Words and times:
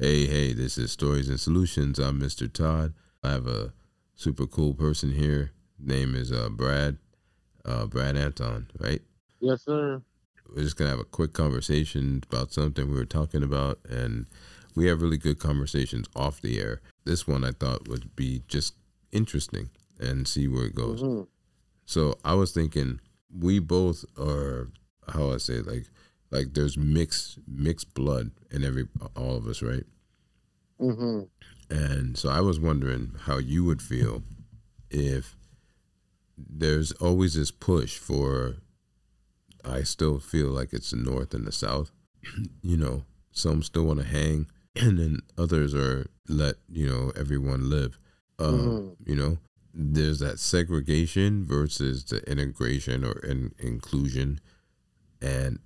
Hey, 0.00 0.24
hey, 0.24 0.54
this 0.54 0.78
is 0.78 0.90
Stories 0.90 1.28
and 1.28 1.38
Solutions. 1.38 1.98
I'm 1.98 2.18
Mr. 2.18 2.50
Todd. 2.50 2.94
I 3.22 3.32
have 3.32 3.46
a 3.46 3.74
super 4.14 4.46
cool 4.46 4.72
person 4.72 5.12
here. 5.12 5.50
Name 5.78 6.14
is 6.14 6.32
uh, 6.32 6.48
Brad, 6.48 6.96
uh, 7.66 7.84
Brad 7.84 8.16
Anton, 8.16 8.70
right? 8.78 9.02
Yes, 9.40 9.66
sir. 9.66 10.00
We're 10.48 10.62
just 10.62 10.78
gonna 10.78 10.88
have 10.88 11.00
a 11.00 11.04
quick 11.04 11.34
conversation 11.34 12.22
about 12.32 12.50
something 12.50 12.88
we 12.88 12.96
were 12.96 13.04
talking 13.04 13.42
about, 13.42 13.78
and 13.90 14.24
we 14.74 14.86
have 14.86 15.02
really 15.02 15.18
good 15.18 15.38
conversations 15.38 16.06
off 16.16 16.40
the 16.40 16.58
air. 16.58 16.80
This 17.04 17.28
one 17.28 17.44
I 17.44 17.50
thought 17.50 17.86
would 17.86 18.16
be 18.16 18.42
just 18.48 18.76
interesting 19.12 19.68
and 19.98 20.26
see 20.26 20.48
where 20.48 20.64
it 20.64 20.74
goes. 20.74 21.02
Mhm. 21.02 21.26
So 21.84 22.18
I 22.24 22.32
was 22.32 22.52
thinking 22.52 23.00
we 23.38 23.58
both 23.58 24.06
are 24.18 24.70
how 25.08 25.30
I 25.30 25.36
say 25.36 25.60
like 25.60 25.90
like 26.30 26.54
there's 26.54 26.78
mixed 26.78 27.38
mixed 27.46 27.92
blood 27.94 28.30
in 28.50 28.64
every 28.64 28.88
all 29.16 29.36
of 29.36 29.46
us, 29.46 29.62
right? 29.62 29.84
Mhm. 30.80 31.28
And 31.70 32.18
so 32.18 32.28
I 32.28 32.40
was 32.40 32.58
wondering 32.58 33.12
how 33.26 33.38
you 33.38 33.64
would 33.64 33.82
feel 33.82 34.22
if 34.90 35.36
there's 36.36 36.92
always 36.92 37.34
this 37.34 37.50
push 37.50 37.98
for 37.98 38.56
I 39.64 39.82
still 39.82 40.18
feel 40.18 40.48
like 40.48 40.72
it's 40.72 40.90
the 40.90 40.96
north 40.96 41.34
and 41.34 41.46
the 41.46 41.52
south. 41.52 41.90
you 42.62 42.76
know, 42.76 43.04
some 43.32 43.62
still 43.62 43.84
want 43.84 44.00
to 44.00 44.06
hang 44.06 44.46
and 44.76 44.98
then 44.98 45.20
others 45.38 45.74
are 45.74 46.06
let, 46.28 46.56
you 46.68 46.86
know, 46.86 47.12
everyone 47.16 47.68
live. 47.70 47.98
Um, 48.38 48.56
Mhm. 48.56 48.96
you 49.06 49.16
know, 49.16 49.38
there's 49.74 50.18
that 50.20 50.38
segregation 50.40 51.44
versus 51.44 52.04
the 52.04 52.18
integration 52.30 53.04
or 53.04 53.18
in, 53.20 53.52
inclusion 53.58 54.40
and 55.22 55.58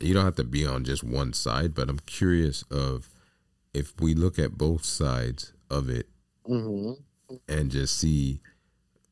you 0.00 0.14
don't 0.14 0.24
have 0.24 0.36
to 0.36 0.44
be 0.44 0.66
on 0.66 0.84
just 0.84 1.04
one 1.04 1.32
side, 1.32 1.74
but 1.74 1.88
I'm 1.88 2.00
curious 2.00 2.62
of 2.70 3.08
if 3.72 4.00
we 4.00 4.14
look 4.14 4.38
at 4.38 4.58
both 4.58 4.84
sides 4.84 5.52
of 5.70 5.88
it 5.88 6.08
Mhm. 6.48 6.96
and 7.48 7.70
just 7.70 7.96
see 7.96 8.40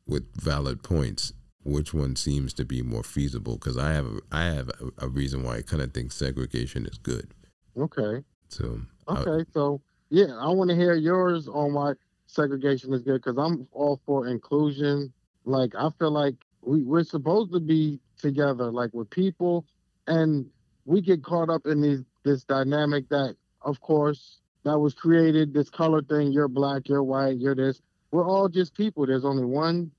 with 0.06 0.25
valid 0.34 0.83
points 0.83 1.33
which 1.65 1.92
one 1.92 2.17
seems 2.17 2.55
to 2.55 2.65
be 2.65 2.81
more 2.83 3.03
feasible 3.03 3.55
because 3.55 3.77
I 3.77 3.92
have 3.92 4.06
a, 4.06 4.20
I 4.33 4.45
have 4.45 4.69
a, 4.70 5.05
a 5.05 5.09
reason 5.09 5.42
why 5.42 5.59
I 5.59 5.62
kind 5.62 5.83
of 5.83 5.92
think 5.92 6.12
segregation 6.12 6.87
is 6.87 6.97
good. 6.98 7.34
Okay. 7.77 8.25
So 8.48 8.81
I- 9.06 9.20
Okay. 9.23 9.50
So 9.53 9.81
yeah, 10.11 10.34
I 10.39 10.48
want 10.50 10.70
to 10.70 10.77
hear 10.77 10.95
yours 10.95 11.47
on 11.48 11.75
why 11.75 11.93
segregation 12.27 12.93
is 12.95 13.03
good 13.03 13.22
because 13.22 13.37
I'm 13.37 13.69
all 13.72 14.00
for 14.06 14.27
inclusion. 14.27 15.12
Like 15.45 15.75
I 15.75 15.91
feel 15.98 16.11
like 16.11 16.37
we 16.62 16.83
we're 16.83 17.05
supposed 17.05 17.53
to 17.53 17.61
be 17.61 18.00
together, 18.17 18.72
like 18.72 18.93
with 18.95 19.11
people, 19.11 19.67
and 20.06 20.48
we 20.87 21.00
get 21.03 21.22
caught 21.22 21.50
up 21.50 21.67
in 21.67 21.81
these 21.83 22.03
this 22.25 22.45
dynamic 22.45 23.09
that, 23.11 23.37
of 23.62 23.81
course, 23.81 24.41
that 24.64 24.78
was 24.78 24.95
created. 24.95 25.55
This 25.55 25.70
color 25.70 26.03
thing. 26.03 26.33
You're 26.33 26.48
black. 26.48 26.89
You're 26.89 27.03
white. 27.03 27.39
You're 27.39 27.55
this. 27.55 27.81
We're 28.12 28.27
all 28.28 28.48
just 28.48 28.75
people. 28.75 29.06
There's 29.06 29.25
only 29.25 29.45
one 29.45 29.91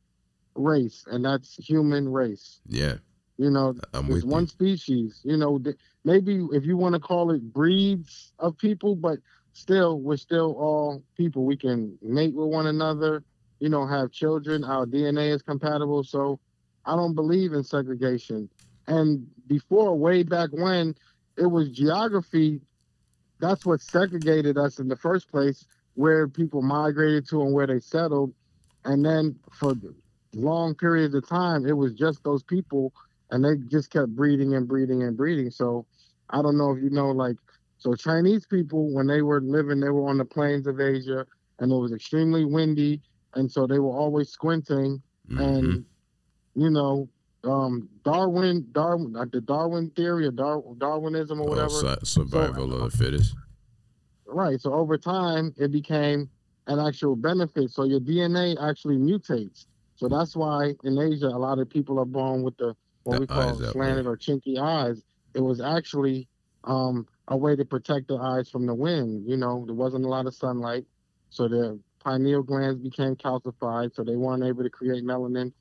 race, 0.56 1.06
and 1.08 1.24
that's 1.24 1.56
human 1.56 2.10
race. 2.10 2.60
yeah, 2.68 2.96
You 3.38 3.52
know, 3.52 3.76
I'm 3.94 4.08
There's 4.08 4.24
with 4.24 4.32
one 4.32 4.44
you. 4.44 4.48
species. 4.48 5.22
You 5.24 5.38
know, 5.38 5.60
th- 5.60 5.78
maybe 6.04 6.46
if 6.52 6.66
you 6.66 6.76
want 6.78 6.94
to 6.96 7.00
call 7.00 7.32
it 7.32 7.54
breeds 7.54 8.34
of 8.40 8.58
people, 8.58 8.96
but 8.96 9.20
still, 9.54 10.00
we're 10.00 10.18
still 10.18 10.54
all 10.58 11.04
people. 11.16 11.46
We 11.46 11.56
can 11.58 11.98
mate 12.02 12.34
with 12.36 12.50
one 12.50 12.68
another. 12.68 13.24
You 13.60 13.70
know, 13.70 13.86
have 13.86 14.12
children. 14.12 14.64
Our 14.64 14.86
DNA 14.86 15.34
is 15.34 15.42
compatible. 15.42 16.04
So, 16.04 16.40
I 16.86 16.96
don't 16.96 17.14
believe 17.14 17.54
in 17.54 17.64
segregation. 17.64 18.50
And 18.88 19.28
before, 19.48 19.96
way 19.96 20.24
back 20.24 20.50
when, 20.52 20.96
it 21.38 21.46
was 21.46 21.70
geography. 21.70 22.62
That's 23.40 23.66
what 23.66 23.82
segregated 23.82 24.58
us 24.58 24.80
in 24.80 24.88
the 24.88 24.96
first 24.96 25.30
place, 25.30 25.66
where 25.96 26.28
people 26.28 26.62
migrated 26.62 27.28
to 27.30 27.42
and 27.42 27.54
where 27.54 27.68
they 27.68 27.80
settled. 27.80 28.34
And 28.86 29.06
then 29.06 29.36
for 29.52 29.76
long 30.34 30.76
periods 30.76 31.16
of 31.16 31.28
time, 31.28 31.66
it 31.66 31.74
was 31.74 31.94
just 31.94 32.24
those 32.24 32.44
people 32.44 32.94
and 33.32 33.44
they 33.44 33.56
just 33.70 33.92
kept 33.92 34.16
breeding 34.16 34.56
and 34.56 34.68
breeding 34.68 35.04
and 35.04 35.16
breeding. 35.16 35.52
So 35.52 35.86
I 36.30 36.42
don't 36.42 36.58
know 36.58 36.72
if 36.72 36.82
you 36.84 36.90
know, 36.90 37.12
like, 37.12 37.36
so 37.78 37.94
Chinese 37.96 38.46
people, 38.46 38.94
when 38.94 39.08
they 39.08 39.22
were 39.22 39.42
living, 39.42 39.80
they 39.80 39.90
were 39.90 40.10
on 40.10 40.18
the 40.18 40.26
plains 40.26 40.68
of 40.68 40.80
Asia 40.80 41.26
and 41.60 41.72
it 41.72 41.76
was 41.76 41.94
extremely 41.94 42.46
windy. 42.46 43.02
And 43.36 43.52
so 43.52 43.68
they 43.68 43.80
were 43.80 43.96
always 43.96 44.30
squinting. 44.30 45.02
Mhm. 45.30 45.40
And, 45.40 45.86
you 46.56 46.70
know, 46.70 47.08
um, 47.44 47.88
Darwin, 48.04 48.66
Darwin, 48.72 49.14
like 49.14 49.32
the 49.32 49.42
Darwin 49.42 49.92
theory 49.92 50.26
or 50.28 50.32
Dar- 50.32 50.62
Darwinism 50.78 51.40
or 51.40 51.44
Oh, 51.46 51.50
whatever. 51.50 51.70
su- 51.70 51.96
survival 52.06 52.74
of 52.74 52.92
the 52.92 52.98
fittest. 52.98 53.36
Right. 54.26 54.60
So 54.62 54.74
over 54.74 54.98
time, 54.98 55.54
it 55.58 55.72
became 55.72 56.30
an 56.68 56.80
actual 56.80 57.16
benefit. 57.16 57.72
So 57.72 57.84
your 57.84 58.00
DNA 58.00 58.58
actually 58.62 58.98
mutates. 58.98 59.66
So 59.96 60.08
that's 60.08 60.36
why 60.36 60.76
in 60.84 60.98
Asia, 60.98 61.28
a 61.28 61.38
lot 61.40 61.60
of 61.60 61.70
people 61.70 62.00
are 62.00 62.06
born 62.06 62.44
with 62.44 62.56
the 62.58 62.76
what 63.04 63.16
The 63.16 63.20
we 63.22 63.28
call 63.28 63.56
slanted 63.56 64.06
or 64.06 64.18
chinky 64.18 64.60
eyes. 64.60 65.02
It 65.34 65.42
was 65.42 65.62
actually 65.62 66.28
um, 66.66 67.08
a 67.30 67.38
way 67.38 67.56
to 67.56 67.66
protect 67.66 68.08
the 68.10 68.18
eyes 68.18 68.50
from 68.50 68.66
the 68.66 68.76
wind. 68.76 69.28
You 69.28 69.38
know, 69.38 69.64
there 69.66 69.76
wasn't 69.76 70.06
a 70.06 70.08
lot 70.10 70.26
of 70.28 70.36
sunlight, 70.36 70.86
so 71.30 71.48
the 71.48 71.80
pineal 72.04 72.44
glands 72.44 72.80
became 72.82 73.16
calcified, 73.16 73.96
so 73.96 74.04
they 74.04 74.16
weren't 74.16 74.44
able 74.44 74.64
to 74.64 74.70
create 74.70 75.04
melanin 75.04 75.52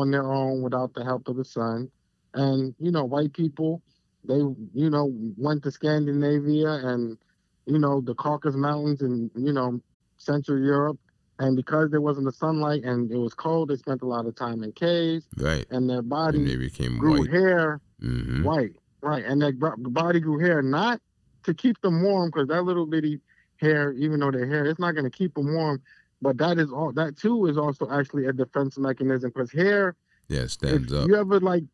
on 0.00 0.10
their 0.10 0.32
own 0.32 0.62
without 0.62 0.94
the 0.94 1.04
help 1.04 1.28
of 1.28 1.36
the 1.36 1.44
sun. 1.44 1.90
And 2.34 2.74
you 2.78 2.90
know, 2.90 3.04
white 3.04 3.32
people, 3.34 3.82
they 4.24 4.36
you 4.38 4.90
know 4.90 5.12
went 5.36 5.62
to 5.64 5.70
Scandinavia 5.70 6.68
and 6.68 7.18
you 7.66 7.78
know 7.78 8.00
the 8.00 8.14
Caucasus 8.14 8.56
Mountains 8.56 9.02
and 9.02 9.30
you 9.34 9.52
know 9.52 9.80
Central 10.16 10.58
Europe, 10.58 10.98
and 11.38 11.56
because 11.56 11.90
there 11.90 12.00
wasn't 12.00 12.26
the 12.26 12.32
sunlight 12.32 12.84
and 12.84 13.10
it 13.10 13.18
was 13.18 13.34
cold, 13.34 13.68
they 13.68 13.76
spent 13.76 14.02
a 14.02 14.06
lot 14.06 14.26
of 14.26 14.34
time 14.34 14.62
in 14.62 14.72
caves, 14.72 15.26
Right. 15.36 15.66
and 15.70 15.88
their 15.88 15.98
And 15.98 16.08
body 16.08 16.44
they 16.44 16.56
became 16.56 16.98
grew 16.98 17.20
white. 17.22 17.30
hair 17.30 17.80
hmm 18.00 18.44
white, 18.44 18.72
right, 19.02 19.24
and 19.24 19.40
their 19.42 19.52
body 19.52 20.20
grew 20.20 20.38
hair 20.38 20.62
not 20.62 21.00
to 21.44 21.52
keep 21.54 21.80
them 21.82 22.02
warm 22.02 22.30
because 22.30 22.48
that 22.48 22.62
little 22.62 22.86
bitty 22.86 23.20
hair, 23.56 23.92
even 23.92 24.20
though 24.20 24.30
their 24.30 24.46
hair, 24.46 24.64
it's 24.66 24.80
not 24.80 24.92
going 24.92 25.04
to 25.04 25.10
keep 25.10 25.34
them 25.34 25.52
warm. 25.54 25.82
But 26.22 26.38
that 26.38 26.58
is 26.58 26.70
all. 26.70 26.92
That 26.92 27.16
too 27.16 27.46
is 27.46 27.58
also 27.58 27.90
actually 27.90 28.26
a 28.26 28.32
defense 28.32 28.78
mechanism 28.78 29.32
because 29.34 29.52
hair. 29.52 29.96
Yeah, 30.28 30.46
stands 30.46 30.92
up. 30.92 31.08
you 31.08 31.16
ever 31.16 31.40
like, 31.40 31.64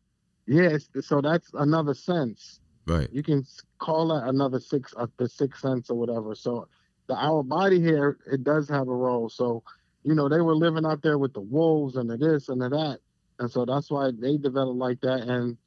yes, 0.47 0.89
so 1.01 1.21
that's 1.21 1.51
another 1.53 1.93
sense. 1.93 2.59
Right. 2.87 3.07
You 3.13 3.21
can 3.21 3.45
call 3.77 4.07
that 4.07 4.27
another 4.27 4.59
six, 4.59 4.93
uh, 4.97 5.05
the 5.17 5.29
sixth 5.29 5.61
sense 5.61 5.91
or 5.91 5.97
whatever. 5.97 6.33
So 6.33 6.67
the 7.07 7.15
our 7.15 7.43
body 7.43 7.81
hair, 7.81 8.17
it 8.29 8.43
does 8.43 8.67
have 8.69 8.87
a 8.87 8.95
role. 8.95 9.29
So 9.29 9.63
you 10.03 10.15
know 10.15 10.27
they 10.27 10.41
were 10.41 10.55
living 10.55 10.85
out 10.85 11.03
there 11.03 11.19
with 11.19 11.33
the 11.33 11.41
wolves 11.41 11.95
and 11.95 12.09
the 12.09 12.17
this 12.17 12.49
and 12.49 12.59
the 12.59 12.69
that, 12.69 12.99
and 13.37 13.51
so 13.51 13.65
that's 13.65 13.91
why 13.91 14.09
they 14.11 14.37
developed 14.37 14.79
like 14.79 14.99
that. 15.01 15.21
And 15.21 15.57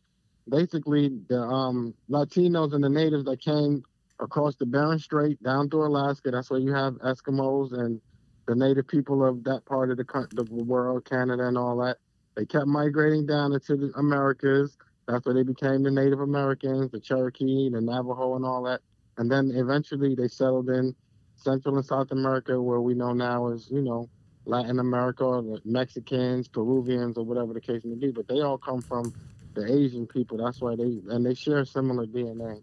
basically 0.48 1.20
the 1.28 1.40
um, 1.40 1.94
Latinos 2.10 2.74
and 2.74 2.82
the 2.82 2.88
natives 2.88 3.26
that 3.26 3.40
came 3.40 3.84
across 4.18 4.56
the 4.56 4.66
Bering 4.66 4.98
Strait 4.98 5.40
down 5.42 5.70
through 5.70 5.86
Alaska. 5.86 6.32
That's 6.32 6.50
where 6.50 6.60
you 6.60 6.72
have 6.72 6.94
Eskimos 6.94 7.72
and 7.72 8.00
the 8.46 8.54
native 8.54 8.88
people 8.88 9.24
of 9.24 9.44
that 9.44 9.64
part 9.64 9.90
of 9.90 9.96
the, 9.96 10.28
the 10.32 10.44
world, 10.64 11.04
Canada 11.04 11.46
and 11.46 11.56
all 11.56 11.76
that. 11.78 11.98
They 12.34 12.44
kept 12.44 12.66
migrating 12.66 13.26
down 13.26 13.52
into 13.52 13.76
the 13.76 13.92
Americas. 13.96 14.76
That's 15.06 15.26
where 15.26 15.34
they 15.34 15.42
became 15.42 15.82
the 15.82 15.90
Native 15.90 16.20
Americans, 16.20 16.90
the 16.90 17.00
Cherokee, 17.00 17.70
the 17.70 17.80
Navajo, 17.80 18.36
and 18.36 18.44
all 18.44 18.62
that. 18.64 18.80
And 19.18 19.30
then 19.30 19.52
eventually 19.54 20.14
they 20.14 20.28
settled 20.28 20.70
in 20.70 20.94
Central 21.36 21.76
and 21.76 21.84
South 21.84 22.10
America, 22.12 22.60
where 22.60 22.80
we 22.80 22.94
know 22.94 23.12
now 23.12 23.48
is, 23.48 23.68
you 23.70 23.82
know, 23.82 24.08
Latin 24.44 24.78
America, 24.78 25.24
or 25.24 25.58
Mexicans, 25.64 26.48
Peruvians, 26.48 27.18
or 27.18 27.24
whatever 27.24 27.52
the 27.52 27.60
case 27.60 27.84
may 27.84 27.94
be. 27.94 28.10
But 28.10 28.28
they 28.28 28.40
all 28.40 28.58
come 28.58 28.80
from 28.80 29.12
the 29.54 29.70
Asian 29.70 30.06
people. 30.06 30.38
That's 30.38 30.60
why 30.60 30.76
they 30.76 31.00
and 31.10 31.26
they 31.26 31.34
share 31.34 31.64
similar 31.64 32.06
DNA. 32.06 32.62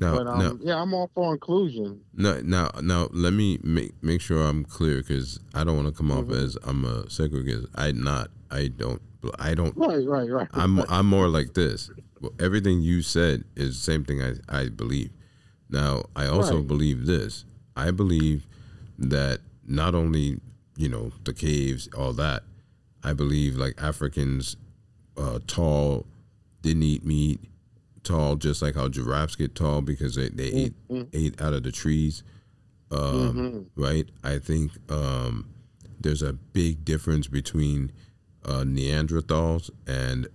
Now, 0.00 0.16
but 0.16 0.26
um, 0.28 0.38
now, 0.38 0.52
yeah, 0.60 0.80
I'm 0.80 0.94
all 0.94 1.10
for 1.14 1.32
inclusion. 1.32 2.00
no, 2.14 2.40
now, 2.42 2.70
now, 2.82 3.08
let 3.12 3.32
me 3.32 3.58
make 3.64 4.00
make 4.02 4.20
sure 4.20 4.42
I'm 4.44 4.64
clear 4.64 4.98
because 4.98 5.40
I 5.54 5.64
don't 5.64 5.76
want 5.76 5.88
to 5.88 5.94
come 5.94 6.12
off 6.12 6.26
Mhm. 6.26 6.42
as 6.44 6.56
I'm 6.62 6.84
a 6.84 7.10
segregated. 7.10 7.66
I'm 7.74 8.02
not. 8.04 8.30
I 8.50 8.68
don't. 8.68 9.02
I 9.40 9.54
don't. 9.54 9.76
Right, 9.76 10.06
right, 10.06 10.30
right. 10.30 10.48
I'm 10.52 10.78
I'm 10.88 11.06
more 11.06 11.28
like 11.28 11.54
this. 11.54 11.90
Well, 12.20 12.32
everything 12.38 12.80
you 12.80 13.02
said 13.02 13.44
is 13.56 13.76
the 13.76 13.82
same 13.92 14.04
thing 14.04 14.22
I, 14.22 14.34
I 14.48 14.68
believe. 14.68 15.10
Now 15.68 16.04
I 16.14 16.26
also 16.26 16.58
Right. 16.58 16.66
believe 16.66 17.06
this. 17.06 17.44
I 17.76 17.90
believe 17.90 18.46
that 18.98 19.40
not 19.66 19.94
only 19.96 20.38
you 20.76 20.88
know 20.88 21.10
the 21.24 21.34
caves, 21.34 21.88
all 21.96 22.12
that. 22.14 22.44
I 23.02 23.12
believe 23.14 23.56
like 23.56 23.74
Africans, 23.82 24.56
uh, 25.16 25.40
tall, 25.48 26.06
didn't 26.62 26.82
eat 26.84 27.04
meat, 27.04 27.40
tall 28.08 28.36
just 28.36 28.62
like 28.62 28.74
how 28.74 28.88
giraffes 28.88 29.36
get 29.36 29.54
tall 29.54 29.82
because 29.82 30.14
they, 30.14 30.28
they 30.30 30.46
ate 30.48 30.74
Mhm. 30.88 31.08
ate 31.12 31.40
out 31.40 31.52
of 31.52 31.62
the 31.62 31.70
trees. 31.72 32.22
Um, 32.90 33.34
Mhm. 33.34 33.64
right? 33.76 34.08
I 34.24 34.38
think 34.38 34.72
um, 34.90 35.48
there's 36.00 36.22
a 36.22 36.32
big 36.32 36.84
difference 36.84 37.26
between 37.28 37.92
uh, 38.44 38.62
Neanderthals 38.64 39.68
and 39.86 40.26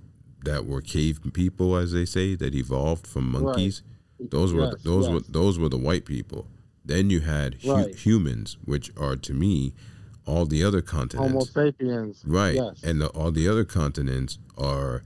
that 0.44 0.68
were 0.68 0.82
cave 0.82 1.20
people, 1.34 1.76
as 1.78 1.94
they 1.94 2.06
say, 2.06 2.36
that 2.36 2.54
evolved 2.54 3.08
from 3.08 3.32
monkeys. 3.32 3.82
Those 4.20 4.54
were 4.54 4.66
Yes, 4.66 4.84
those 4.84 5.06
yes. 5.08 5.14
were 5.14 5.20
those 5.30 5.58
were 5.58 5.70
the 5.70 5.78
white 5.80 6.06
people. 6.06 6.48
Then 6.86 7.10
you 7.10 7.22
had 7.22 7.56
hu- 7.64 7.72
Right. 7.72 7.96
humans, 7.96 8.58
which 8.66 8.92
are 8.98 9.16
to 9.16 9.34
me 9.34 9.74
all 10.26 10.46
the 10.46 10.64
other 10.64 10.82
continents. 10.82 11.32
Homo 11.32 11.46
sapiens. 11.46 12.22
Right. 12.26 12.56
Yes. 12.56 12.84
And 12.84 13.02
the, 13.02 13.08
all 13.08 13.32
the 13.32 13.48
other 13.48 13.64
continents 13.66 14.38
are 14.58 15.02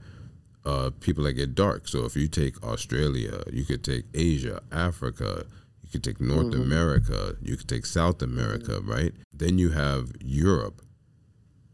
uh, 0.68 0.90
people 1.00 1.24
that 1.24 1.32
get 1.32 1.54
dark. 1.54 1.88
So 1.88 2.04
if 2.04 2.14
you 2.16 2.28
take 2.28 2.54
Australia, 2.62 3.42
you 3.58 3.64
could 3.64 3.82
take 3.92 4.04
Asia, 4.12 4.60
Africa, 4.70 5.46
you 5.82 5.88
could 5.92 6.04
take 6.08 6.20
North 6.20 6.52
Mhm. 6.52 6.62
America, 6.66 7.36
you 7.48 7.56
could 7.56 7.68
take 7.74 7.86
South 7.86 8.20
America, 8.30 8.74
right? 8.94 9.14
Then 9.32 9.58
you 9.62 9.70
have 9.70 10.04
Europe, 10.20 10.82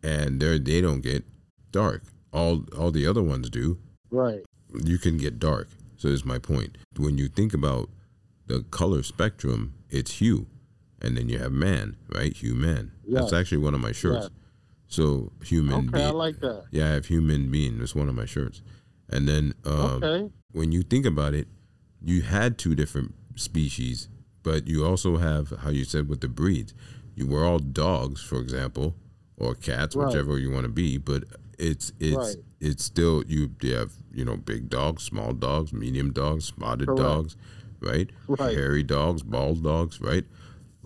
and 0.03 0.41
they 0.41 0.59
they 0.59 0.81
don't 0.81 1.01
get 1.01 1.25
dark. 1.73 2.03
All 2.33 2.65
all 2.79 2.91
the 2.99 3.07
other 3.07 3.23
ones 3.23 3.51
do. 3.51 3.79
right. 4.11 4.43
You 4.93 4.99
can 4.99 5.17
get 5.19 5.39
dark. 5.39 5.69
So 5.97 6.09
is 6.09 6.25
my 6.25 6.39
point. 6.39 6.73
When 7.05 7.17
you 7.19 7.29
think 7.29 7.53
about 7.55 7.91
the 8.47 8.59
color 8.71 9.03
spectrum, 9.03 9.61
it's 9.91 10.13
hue, 10.21 10.47
and 11.03 11.17
then 11.17 11.29
you 11.29 11.39
have 11.39 11.53
man, 11.53 11.97
right? 12.17 12.33
Human. 12.37 12.91
That's 13.15 13.31
Yes. 13.33 13.39
actually 13.41 13.63
one 13.69 13.75
of 13.75 13.81
my 13.81 13.93
shirts. 13.93 14.29
Yes. 14.31 14.31
So 14.89 15.33
human 15.51 15.89
Okay, 15.89 16.05
I 16.05 16.11
like 16.11 16.39
that. 16.41 16.61
Yeah, 16.71 16.87
I 16.91 16.93
have 16.99 17.07
human 17.07 17.51
being. 17.51 17.81
It's 17.81 17.95
one 18.03 18.09
of 18.09 18.15
my 18.15 18.27
shirts. 18.27 18.63
And 19.09 19.29
then 19.29 19.55
um, 19.65 20.03
okay. 20.03 20.31
when 20.53 20.73
you 20.73 20.83
think 20.83 21.07
about 21.07 21.35
it, 21.35 21.47
you 22.03 22.23
had 22.23 22.59
two 22.59 22.75
different 22.75 23.15
species, 23.37 24.09
but 24.43 24.67
you 24.67 24.85
also 24.85 25.17
have 25.19 25.51
how 25.61 25.71
you 25.71 25.85
said 25.85 26.09
with 26.09 26.21
the 26.21 26.29
breeds. 26.29 26.75
You 27.15 27.27
were 27.27 27.45
all 27.45 27.59
dogs, 27.59 28.23
for 28.23 28.41
example, 28.41 28.95
or 29.37 29.55
cats, 29.55 29.95
Right. 29.95 30.07
whichever 30.07 30.39
you 30.39 30.51
want 30.51 30.65
to 30.65 30.73
be. 30.73 30.99
But 30.99 31.25
it's 31.59 31.93
it's 32.01 32.17
Right. 32.17 32.37
it's 32.61 32.85
still 32.85 33.23
you. 33.27 33.51
You 33.63 33.75
have 33.75 33.93
you 34.13 34.25
know 34.25 34.37
big 34.37 34.69
dogs, 34.69 35.03
small 35.05 35.33
dogs, 35.33 35.73
medium 35.73 36.13
dogs, 36.13 36.47
spotted 36.47 36.87
Correct. 36.87 37.03
dogs, 37.03 37.37
right? 37.81 38.11
Right. 38.27 38.57
Hairy 38.57 38.83
dogs, 38.83 39.23
bald 39.23 39.63
dogs, 39.63 40.01
right? 40.01 40.25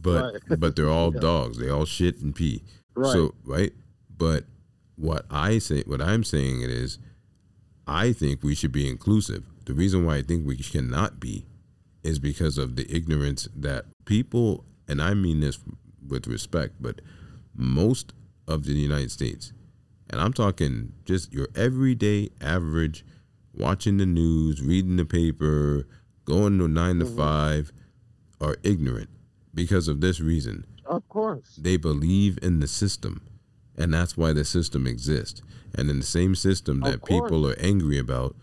But 0.01 0.35
Right. 0.35 0.43
but 0.61 0.77
they're 0.77 0.91
all 0.91 1.13
Yeah. 1.15 1.21
dogs. 1.21 1.59
They 1.59 1.69
all 1.71 1.85
shit 1.87 2.21
and 2.21 2.35
pee. 2.35 2.63
Right. 2.95 3.13
So 3.13 3.35
right, 3.45 3.73
but 4.17 4.45
what 4.97 5.25
I 5.31 5.59
say, 5.59 5.83
what 5.87 6.03
I'm 6.03 6.25
saying 6.25 6.61
it 6.63 6.71
is, 6.71 6.99
I 7.89 8.13
think 8.13 8.43
we 8.43 8.55
should 8.55 8.73
be 8.73 8.87
inclusive. 8.87 9.45
The 9.65 9.73
reason 9.73 10.05
why 10.05 10.17
I 10.17 10.23
think 10.23 10.47
we 10.47 10.59
cannot 10.59 11.19
be 11.19 11.47
is 12.05 12.19
because 12.19 12.59
of 12.59 12.77
the 12.77 12.87
ignorance 12.95 13.49
that 13.57 13.87
people, 14.05 14.65
and 14.87 15.01
I 15.01 15.15
mean 15.15 15.41
this 15.41 15.59
with 16.07 16.27
respect, 16.27 16.75
but 16.81 17.01
most 17.55 18.13
of 18.47 18.65
the 18.65 18.75
United 18.75 19.11
States, 19.11 19.53
and 20.11 20.21
I'm 20.21 20.35
talking 20.35 20.93
just 21.07 21.33
your 21.33 21.49
everyday 21.57 22.29
average, 22.43 23.07
watching 23.55 23.97
the 23.97 24.07
news, 24.07 24.63
reading 24.63 24.97
the 24.97 25.07
paper, 25.07 25.87
going 26.27 26.59
to 26.59 26.69
9 26.69 26.99
to 26.99 27.05
mm-hmm. 27.07 27.17
five, 27.17 27.73
are 28.41 28.57
ignorant 28.63 29.09
because 29.55 29.89
of 29.89 30.01
this 30.01 30.21
reason 30.21 30.65
Of 30.85 31.09
course. 31.09 31.57
they 31.57 31.77
believe 31.79 32.39
in 32.43 32.61
the 32.61 32.69
system 32.69 33.23
and 33.79 33.93
that's 33.95 34.17
why 34.17 34.33
the 34.33 34.45
system 34.45 34.87
exists 34.87 35.41
and 35.75 35.89
in 35.89 35.99
the 36.01 36.07
same 36.07 36.35
system 36.35 36.81
that 36.81 37.05
people 37.05 37.47
are 37.49 37.57
angry 37.59 37.99
about 37.99 38.35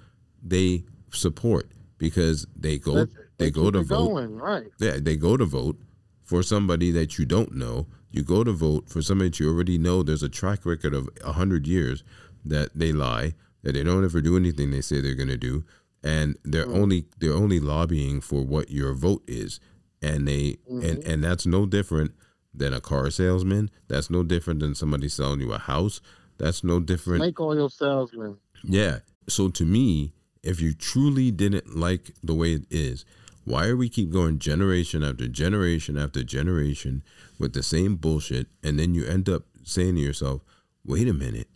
they 0.42 0.84
support 1.12 1.70
because 1.98 2.46
they 2.56 2.78
go 2.78 2.94
Let's- 2.94 3.14
they 3.38 3.52
go 3.52 3.70
to 3.72 3.82
vote 3.84 4.08
Going. 4.10 4.36
Right. 4.38 4.68
yeah, 4.80 4.98
they 5.00 5.18
go 5.18 5.36
to 5.38 5.46
vote 5.46 5.78
for 6.24 6.42
somebody 6.42 6.90
that 6.92 7.20
you 7.20 7.26
don't 7.26 7.54
know. 7.54 7.88
You 8.10 8.24
go 8.24 8.44
to 8.46 8.52
vote 8.54 8.88
for 8.90 9.02
somebody 9.02 9.30
that 9.30 9.40
you 9.42 9.50
already 9.50 9.78
know. 9.78 10.04
There's 10.04 10.24
a 10.24 10.30
track 10.30 10.66
record 10.66 10.94
of 10.94 11.10
a 11.24 11.34
hundred 11.34 11.68
years 11.68 12.02
that 12.46 12.70
they 12.74 12.94
lie, 12.94 13.34
that 13.64 13.74
they 13.74 13.84
don't 13.84 14.06
ever 14.06 14.22
do 14.22 14.38
anything 14.38 14.72
they 14.72 14.80
say 14.80 15.02
they're 15.02 15.16
going 15.16 15.28
to 15.28 15.38
do, 15.38 15.66
and 16.02 16.38
they're 16.46 16.70
only 16.70 17.08
they're 17.20 17.34
only 17.34 17.60
lobbying 17.60 18.22
for 18.22 18.42
what 18.46 18.72
your 18.72 18.94
vote 18.94 19.24
is, 19.28 19.60
and 20.02 20.26
they 20.30 20.56
and 20.70 21.04
and 21.04 21.22
that's 21.22 21.46
no 21.46 21.66
different 21.66 22.14
than 22.58 22.74
a 22.74 22.82
car 22.82 23.10
salesman. 23.10 23.70
That's 23.88 24.10
no 24.10 24.24
different 24.24 24.60
than 24.60 24.76
somebody 24.76 25.10
selling 25.10 25.42
you 25.42 25.54
a 25.54 25.60
house. 25.60 26.02
That's 26.38 26.64
no 26.64 26.80
different. 26.80 27.22
Like 27.22 27.40
all 27.40 27.56
your 27.56 27.70
salesman. 27.70 28.38
Yeah. 28.64 29.00
So 29.28 29.50
to 29.50 29.66
me, 29.66 30.14
if 30.44 30.62
you 30.62 30.74
truly 30.74 31.32
didn't 31.32 31.76
like 31.76 32.12
the 32.24 32.34
way 32.34 32.54
it 32.54 32.66
is, 32.70 33.06
why 33.44 33.68
are 33.68 33.78
we 33.78 33.90
keep 33.90 34.12
going 34.12 34.40
generation 34.40 35.04
after 35.04 35.28
generation 35.28 35.98
after 35.98 36.24
generation 36.24 37.04
with 37.40 37.54
the 37.54 37.64
same 37.64 37.96
bullshit 37.96 38.48
and 38.64 38.80
then 38.80 38.96
you 38.96 39.06
end 39.06 39.30
up 39.30 39.44
saying 39.64 39.96
to 39.96 40.02
yourself, 40.02 40.42
"Wait 40.84 41.08
a 41.08 41.14
minute. 41.14 41.48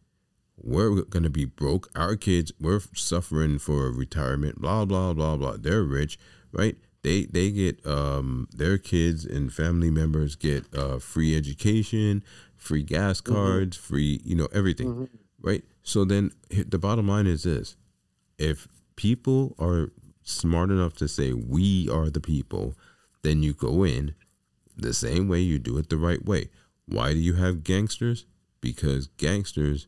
We're 0.62 1.04
going 1.04 1.24
to 1.24 1.30
be 1.30 1.46
broke. 1.46 1.90
Our 1.96 2.16
kids, 2.16 2.52
we're 2.60 2.82
suffering 2.94 3.60
for 3.60 3.92
retirement, 3.92 4.60
blah 4.60 4.86
blah 4.86 5.14
blah 5.14 5.38
blah. 5.38 5.56
They're 5.58 5.84
rich, 5.84 6.20
right? 6.52 6.76
They 7.02 7.24
they 7.26 7.52
get 7.52 7.86
um 7.86 8.48
their 8.52 8.78
kids 8.78 9.26
and 9.26 9.52
family 9.54 9.90
members 9.90 10.36
get 10.36 10.66
uh 10.76 11.00
free 11.00 11.36
education, 11.36 12.24
free 12.58 12.84
gas 12.84 13.22
cards, 13.22 13.78
free, 13.78 14.22
you 14.24 14.36
know, 14.36 14.48
everything 14.54 14.88
right? 15.42 15.64
So 15.84 16.04
then 16.06 16.32
the 16.50 16.78
bottom 16.80 17.08
line 17.08 17.28
is 17.28 17.44
this: 17.44 17.76
if 18.38 18.68
people 18.96 19.56
are 19.60 19.92
smart 20.24 20.70
enough 20.70 20.94
to 20.98 21.08
say 21.08 21.34
we 21.34 21.90
are 21.90 22.10
the 22.10 22.20
people, 22.22 22.76
then 23.24 23.42
you 23.44 23.54
go 23.54 23.84
in 23.86 24.14
the 24.76 24.94
same 24.94 25.28
way 25.28 25.40
you 25.40 25.60
do 25.60 25.78
it 25.78 25.90
the 25.90 25.98
right 25.98 26.24
way. 26.26 26.50
Why 26.86 27.14
do 27.14 27.20
you 27.20 27.34
have 27.36 27.64
gangsters? 27.64 28.26
Because 28.62 29.08
gangsters 29.18 29.88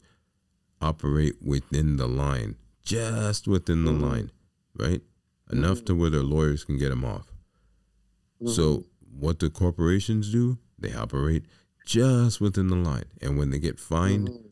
operate 0.82 1.36
within 1.42 1.98
the 1.98 2.08
line, 2.08 2.56
just 2.84 3.48
within 3.48 3.86
the 3.86 3.92
line, 3.92 4.32
right? 4.76 5.02
Enough 5.52 5.86
to 5.86 5.96
where 5.96 6.10
their 6.10 6.24
lawyers 6.24 6.64
can 6.64 6.78
get 6.78 6.90
them 6.90 7.04
off. 7.06 7.32
So 8.46 8.86
what 9.20 9.40
the 9.40 9.50
corporations 9.50 10.32
do, 10.32 10.58
they 10.80 10.94
operate 10.94 11.46
just 11.86 12.42
within 12.42 12.68
the 12.70 12.76
line, 12.76 13.06
and 13.22 13.38
when 13.38 13.50
they 13.52 13.60
get 13.60 13.80
fined, 13.80 14.30
Mhm. 14.30 14.50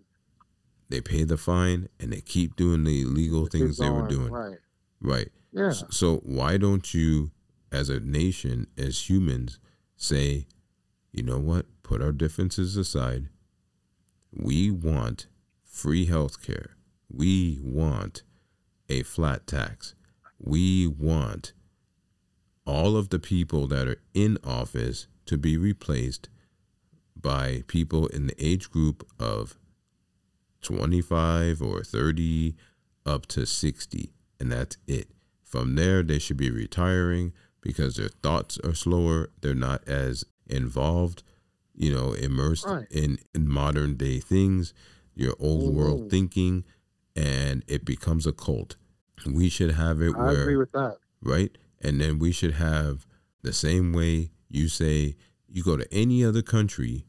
they 0.90 1.02
pay 1.02 1.24
the 1.24 1.38
fine 1.38 1.88
and 2.00 2.12
they 2.14 2.22
keep 2.22 2.56
doing 2.56 2.84
the 2.84 3.02
illegal 3.02 3.48
things 3.48 3.78
they 3.78 3.90
were 3.90 4.08
doing. 4.08 4.32
Right. 4.32 4.58
Right. 5.02 5.32
Yeah. 5.52 5.72
So 5.72 6.18
why 6.18 6.58
don't 6.58 6.94
you, 6.94 7.32
as 7.72 7.90
a 7.90 8.00
nation, 8.00 8.68
as 8.78 9.10
humans, 9.10 9.60
say, 9.96 10.48
you 11.12 11.24
know 11.24 11.40
what? 11.40 11.66
Put 11.82 12.02
our 12.02 12.12
differences 12.12 12.76
aside. 12.78 13.30
We 14.32 14.70
want 14.70 15.28
free 15.64 16.06
health 16.06 16.42
care. 16.44 16.76
We 17.12 17.60
want 17.64 18.22
a 18.88 19.02
flat 19.04 19.48
tax. 19.48 19.96
We 20.40 20.88
want 20.88 21.54
all 22.66 22.96
of 22.96 23.10
the 23.10 23.20
people 23.20 23.68
that 23.68 23.88
are 23.88 24.02
in 24.14 24.38
office 24.44 25.08
to 25.26 25.38
be 25.38 25.58
replaced 25.58 26.30
by 27.20 27.64
people 27.68 28.08
in 28.08 28.28
the 28.28 28.36
age 28.46 28.70
group 28.72 29.06
of 29.20 29.58
25 30.62 31.62
or 31.62 31.84
30 31.84 32.56
up 33.06 33.26
to 33.28 33.46
60 33.46 34.14
and 34.40 34.52
that's 34.52 34.78
it. 34.88 35.10
From 35.44 35.76
there 35.76 36.04
they 36.04 36.20
should 36.20 36.38
be 36.38 36.52
retiring 36.52 37.34
because 37.62 37.96
their 37.96 38.10
thoughts 38.10 38.60
are 38.64 38.74
slower 38.76 39.30
they're 39.42 39.56
not 39.56 39.86
as 39.88 40.24
involved 40.48 41.24
you 41.76 41.92
know 41.94 42.14
immersed 42.14 42.66
Right. 42.66 42.88
in, 42.92 43.18
in 43.34 43.50
modern 43.50 43.96
day 43.96 44.20
things 44.20 44.74
your 45.16 45.36
old 45.40 45.74
world 45.76 46.10
thinking 46.10 46.64
and 47.16 47.64
it 47.68 47.84
becomes 47.84 48.26
a 48.28 48.32
cult 48.32 48.76
we 49.26 49.50
should 49.50 49.72
have 49.72 50.02
it 50.02 50.16
I 50.16 50.24
where 50.24 50.42
agree 50.42 50.56
with 50.58 50.72
that. 50.74 50.98
right? 51.22 51.58
And 51.82 52.00
then 52.02 52.20
we 52.20 52.32
should 52.32 52.54
have 52.56 53.06
the 53.42 53.54
same 53.54 53.94
way 53.94 54.32
you 54.50 54.68
say 54.68 55.16
you 55.48 55.64
go 55.64 55.78
to 55.78 55.92
any 55.94 56.24
other 56.24 56.42
country, 56.42 57.06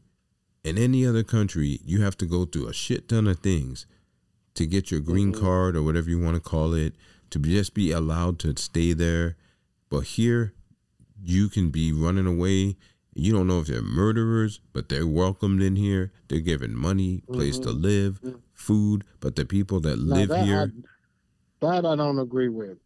in 0.64 0.78
any 0.78 1.06
other 1.06 1.22
country, 1.22 1.80
you 1.84 2.02
have 2.02 2.16
to 2.18 2.26
go 2.26 2.44
through 2.44 2.68
a 2.68 2.72
shit 2.72 3.08
ton 3.08 3.26
of 3.26 3.40
things 3.40 3.86
to 4.54 4.66
get 4.66 4.90
your 4.90 5.00
green 5.00 5.32
Mhm. 5.32 5.40
card 5.40 5.76
or 5.76 5.82
whatever 5.82 6.08
you 6.10 6.18
want 6.18 6.36
to 6.36 6.40
call 6.40 6.74
it, 6.74 6.94
to 7.30 7.38
be, 7.38 7.50
just 7.50 7.74
be 7.74 7.90
allowed 7.92 8.38
to 8.40 8.54
stay 8.56 8.92
there. 8.92 9.36
But 9.88 10.00
here, 10.00 10.52
you 11.22 11.48
can 11.48 11.70
be 11.70 11.92
running 11.92 12.26
away. 12.26 12.76
You 13.14 13.32
don't 13.32 13.46
know 13.46 13.60
if 13.60 13.66
they're 13.66 13.82
murderers, 13.82 14.60
but 14.72 14.88
they're 14.88 15.06
welcomed 15.06 15.62
in 15.62 15.76
here. 15.76 16.12
They're 16.28 16.40
given 16.40 16.74
money, 16.76 17.22
place 17.32 17.58
to 17.60 17.68
Mhm. 17.68 17.82
live, 17.82 18.20
Mhm. 18.22 18.40
food. 18.54 19.04
But 19.20 19.36
the 19.36 19.44
people 19.44 19.80
that 19.80 19.98
Now, 19.98 20.14
live 20.16 20.28
that 20.30 20.44
here, 20.44 20.72
I, 20.76 20.82
that 21.60 21.84
I 21.86 21.96
don't 21.96 22.18
agree 22.18 22.48
with. 22.48 22.78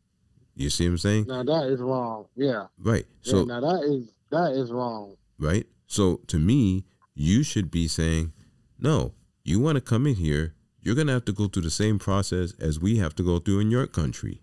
you 0.56 0.70
see 0.70 0.86
what 0.86 0.92
I'm 0.92 0.98
saying? 0.98 1.26
Now 1.26 1.42
that 1.42 1.66
is 1.68 1.80
wrong. 1.80 2.26
Yeah. 2.36 2.66
Right. 2.78 3.06
yeah. 3.22 3.30
So 3.32 3.44
Now 3.44 3.60
that 3.60 3.82
is 3.84 4.10
that 4.30 4.52
is 4.52 4.70
wrong. 4.72 5.16
right? 5.38 5.66
So 5.86 6.20
to 6.28 6.38
me, 6.38 6.84
you 7.14 7.42
should 7.42 7.70
be 7.70 7.86
saying, 7.88 8.32
no, 8.78 9.14
you 9.44 9.60
want 9.60 9.76
to 9.76 9.80
come 9.80 10.06
in 10.06 10.14
here, 10.16 10.54
you're 10.80 10.94
going 10.96 11.06
to 11.06 11.12
have 11.12 11.24
to 11.26 11.32
go 11.32 11.46
through 11.46 11.62
the 11.62 11.70
same 11.70 11.98
process 11.98 12.52
as 12.58 12.80
we 12.80 12.98
have 12.98 13.14
to 13.16 13.22
go 13.22 13.38
through 13.38 13.60
in 13.60 13.70
your 13.70 13.86
country. 13.86 14.40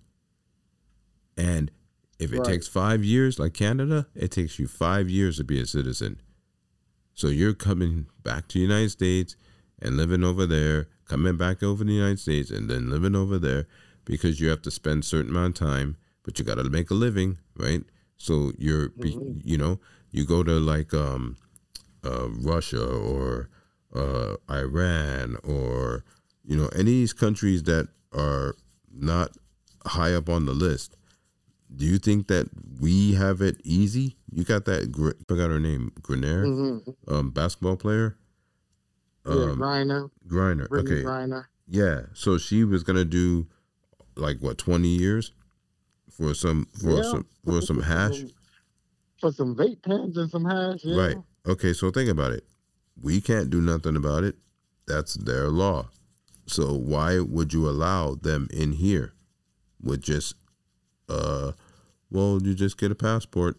And 1.38 1.72
if 2.20 2.32
it 2.32 2.40
Right. 2.40 2.46
takes 2.48 2.68
five 2.68 3.04
years, 3.04 3.40
like 3.40 3.54
Canada, 3.54 4.08
it 4.16 4.32
takes 4.32 4.60
you 4.60 4.68
five 4.68 5.10
years 5.10 5.38
to 5.38 5.44
be 5.44 5.60
a 5.60 5.66
citizen. 5.66 6.22
So 7.14 7.28
you're 7.28 7.54
coming 7.54 8.08
back 8.24 8.48
to 8.50 8.54
the 8.60 8.62
United 8.64 8.90
States 8.92 9.36
and 9.80 9.98
living 9.98 10.24
over 10.24 10.46
there, 10.46 10.88
coming 11.06 11.36
back 11.38 11.62
over 11.64 11.84
to 11.84 11.88
the 11.88 11.94
United 11.96 12.20
States 12.20 12.50
and 12.52 12.70
then 12.70 12.90
living 12.90 13.16
over 13.16 13.38
there 13.40 13.68
because 14.12 14.42
you 14.42 14.50
have 14.50 14.62
to 14.62 14.70
spend 14.70 15.04
a 15.04 15.06
certain 15.08 15.32
amount 15.32 15.60
of 15.62 15.68
time, 15.68 15.96
but 16.24 16.38
you 16.38 16.44
got 16.44 16.56
to 16.56 16.66
make 16.66 16.92
a 16.92 16.94
living, 16.94 17.38
right? 17.56 17.82
So 18.18 18.52
you're, 18.58 18.90
be, 18.90 19.14
Mhm. 19.14 19.42
you 19.44 19.58
know, 19.58 19.80
You 20.14 20.26
go 20.26 20.44
to 20.44 20.60
like 20.60 20.94
um, 20.94 21.38
uh, 22.04 22.28
Russia 22.52 22.86
or 22.86 23.48
uh, 23.96 24.36
Iran 24.50 25.38
or 25.42 26.04
you 26.44 26.58
know 26.58 26.68
any 26.74 26.82
of 26.82 26.86
these 27.02 27.14
countries 27.14 27.64
that 27.64 27.88
are 28.12 28.56
not 28.94 29.38
high 29.86 30.14
up 30.14 30.28
on 30.28 30.46
the 30.46 30.54
list. 30.54 30.98
Do 31.74 31.86
you 31.86 31.98
think 31.98 32.28
that 32.28 32.50
we 32.82 33.14
have 33.14 33.40
it 33.42 33.62
easy? 33.64 34.18
You 34.34 34.44
got 34.44 34.66
that? 34.66 34.92
Gr- 34.92 35.16
forgot 35.30 35.50
her 35.50 35.62
name. 35.62 35.94
Grenier, 36.02 36.44
Mm-hmm. 36.46 37.14
um, 37.14 37.32
basketball 37.32 37.78
player. 37.78 38.18
yeah, 39.26 39.32
Um, 39.52 39.60
Griner, 39.60 40.10
Griner. 40.28 40.68
Okay. 40.70 41.04
Griner. 41.04 41.46
Yeah. 41.70 42.08
So 42.14 42.38
she 42.38 42.66
was 42.66 42.84
gonna 42.84 43.06
do 43.06 43.48
like 44.16 44.40
what 44.40 44.58
twenty 44.58 44.90
years 44.90 45.32
for 46.10 46.34
some 46.34 46.68
for 46.80 46.98
Yeah. 46.98 47.04
some 47.12 47.26
for 47.46 47.62
some 47.62 47.82
hash. 47.82 48.24
For 49.20 49.32
some 49.32 49.56
vape 49.56 49.82
pens 49.84 50.18
and 50.18 50.30
some 50.30 50.46
hash. 50.46 50.80
Yeah. 50.84 50.96
Right. 50.98 51.18
Okay. 51.48 51.74
So 51.74 51.92
think 51.92 52.10
about 52.10 52.32
it. 52.32 52.46
We 53.02 53.22
can't 53.22 53.50
do 53.50 53.62
nothing 53.62 53.96
about 53.96 54.24
it. 54.24 54.36
That's 54.88 55.14
their 55.14 55.50
law. 55.50 55.90
So 56.48 56.74
why 56.74 57.20
would 57.20 57.54
you 57.54 57.70
allow 57.70 58.16
them 58.16 58.48
in 58.52 58.74
here 58.74 59.14
with 59.82 60.02
just 60.02 60.36
uh 61.08 61.52
well 62.10 62.40
you 62.42 62.54
just 62.54 62.78
get 62.78 62.92
a 62.92 62.96
passport? 62.96 63.58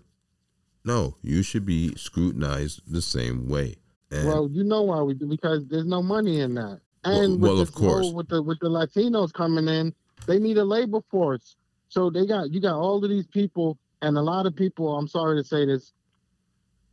No, 0.84 1.16
you 1.22 1.42
should 1.42 1.64
be 1.64 1.94
scrutinized 1.94 2.82
the 2.92 3.00
same 3.02 3.48
way. 3.48 3.76
And 4.10 4.26
Well, 4.26 4.48
you 4.50 4.64
know 4.64 4.82
why 4.82 5.00
we 5.02 5.14
do 5.14 5.26
because 5.26 5.64
there's 5.68 5.86
no 5.86 6.02
money 6.02 6.40
in 6.40 6.54
that. 6.54 6.80
And 7.04 7.40
well, 7.40 7.52
with 7.54 7.62
of 7.68 7.74
this 7.74 7.82
whole- 7.82 7.88
course. 8.02 8.12
with 8.12 8.28
the 8.28 8.42
with 8.42 8.58
the 8.60 8.68
Latinos 8.68 9.32
coming 9.32 9.68
in, 9.68 9.94
they 10.26 10.38
need 10.38 10.58
a 10.58 10.64
labor 10.64 11.00
force. 11.10 11.56
So 11.88 12.10
they 12.10 12.26
got 12.26 12.50
you 12.50 12.60
got 12.60 12.74
all 12.78 13.02
of 13.02 13.10
these 13.10 13.26
people, 13.26 13.78
and 14.00 14.16
a 14.16 14.22
lot 14.22 14.46
of 14.46 14.54
people. 14.56 14.96
I'm 14.96 15.08
sorry 15.08 15.40
to 15.40 15.46
say 15.46 15.66
this, 15.66 15.92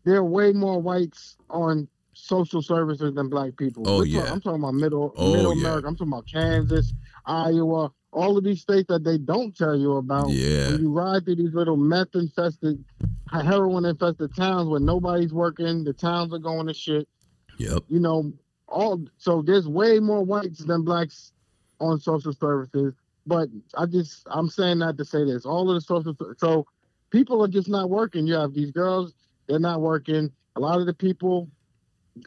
there 0.04 0.16
are 0.18 0.24
way 0.24 0.52
more 0.54 0.82
whites 0.82 1.38
on 1.50 1.88
social 2.14 2.62
services 2.62 3.14
than 3.16 3.30
black 3.30 3.56
people. 3.58 3.84
Oh, 3.88 4.00
We're 4.00 4.06
yeah. 4.06 4.32
I'm 4.32 4.42
talking 4.42 4.62
about 4.62 4.74
middle 4.74 5.14
Oh, 5.16 5.32
middle 5.34 5.56
yeah. 5.56 5.62
America. 5.62 5.88
I'm 5.88 5.96
talking 5.96 6.12
about 6.12 6.26
Kansas, 6.28 6.94
Iowa, 7.26 7.92
all 8.12 8.38
of 8.38 8.44
these 8.44 8.60
states 8.62 8.88
that 8.90 9.04
they 9.06 9.18
don't 9.18 9.56
tell 9.56 9.78
you 9.78 9.94
about. 9.98 10.30
yeah. 10.30 10.72
When 10.72 10.82
you 10.82 10.92
ride 10.92 11.24
through 11.24 11.36
these 11.38 11.54
little 11.54 11.78
meth 11.78 12.16
infested, 12.16 12.84
heroin 13.32 13.86
infested 13.86 14.36
towns 14.36 14.68
where 14.68 14.82
nobody's 14.82 15.32
working, 15.34 15.84
the 15.86 15.94
towns 15.94 16.34
are 16.34 16.40
going 16.40 16.68
to 16.68 16.74
shit 16.74 17.08
Yep. 17.58 17.84
you 17.90 18.00
know, 18.00 18.32
all 18.68 19.02
so 19.18 19.42
there's 19.42 19.68
way 19.68 20.00
more 20.00 20.24
whites 20.24 20.60
than 20.60 20.84
blacks 20.84 21.32
on 21.80 22.00
social 22.00 22.34
services. 22.34 22.94
But 23.30 23.50
I 23.78 23.86
just 23.86 24.24
I'm 24.26 24.50
saying 24.50 24.80
that 24.80 24.98
to 24.98 25.06
say 25.06 25.24
this. 25.24 25.46
All 25.46 25.70
of 25.70 25.76
the 25.76 25.82
social 25.82 26.16
so 26.38 26.66
people 27.12 27.44
are 27.44 27.48
just 27.48 27.70
not 27.70 27.88
working. 27.90 28.26
You 28.26 28.34
have 28.34 28.56
these 28.56 28.72
girls, 28.72 29.14
they're 29.48 29.60
not 29.60 29.82
working. 29.82 30.32
A 30.56 30.60
lot 30.60 30.80
of 30.80 30.88
the 30.88 30.96
people, 30.96 31.48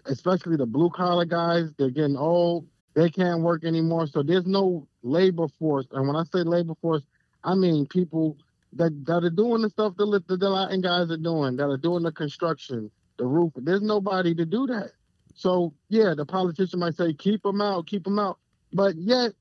especially 0.06 0.56
the 0.56 0.64
blue 0.64 0.90
collar 0.90 1.24
guys, 1.24 1.72
they're 1.76 1.90
getting 1.90 2.16
old. 2.16 2.68
They 2.94 3.10
can't 3.10 3.40
work 3.42 3.64
anymore. 3.64 4.06
So 4.06 4.22
there's 4.22 4.46
no 4.46 4.86
labor 5.02 5.48
force. 5.58 5.86
And 5.90 6.06
when 6.06 6.14
I 6.14 6.22
say 6.22 6.44
labor 6.44 6.76
force, 6.80 7.02
I 7.42 7.56
mean 7.56 7.84
people 7.86 8.36
that, 8.74 9.04
that 9.06 9.24
are 9.24 9.30
doing 9.30 9.62
the 9.62 9.70
stuff 9.70 9.96
that 9.96 10.24
the, 10.28 10.36
the 10.36 10.48
Latin 10.48 10.82
guys 10.82 11.10
are 11.10 11.16
doing, 11.16 11.56
that 11.56 11.68
are 11.68 11.76
doing 11.76 12.04
the 12.04 12.12
construction, 12.12 12.92
the 13.18 13.26
roof. 13.26 13.52
There's 13.56 13.82
nobody 13.82 14.36
to 14.36 14.46
do 14.46 14.68
that. 14.68 14.92
So 15.34 15.74
yeah, 15.88 16.14
the 16.16 16.24
politician 16.24 16.78
might 16.78 16.94
say 16.94 17.12
keep 17.12 17.42
them 17.42 17.60
out, 17.60 17.88
keep 17.88 18.04
them 18.04 18.20
out, 18.20 18.38
but 18.72 18.94
yet, 18.96 19.32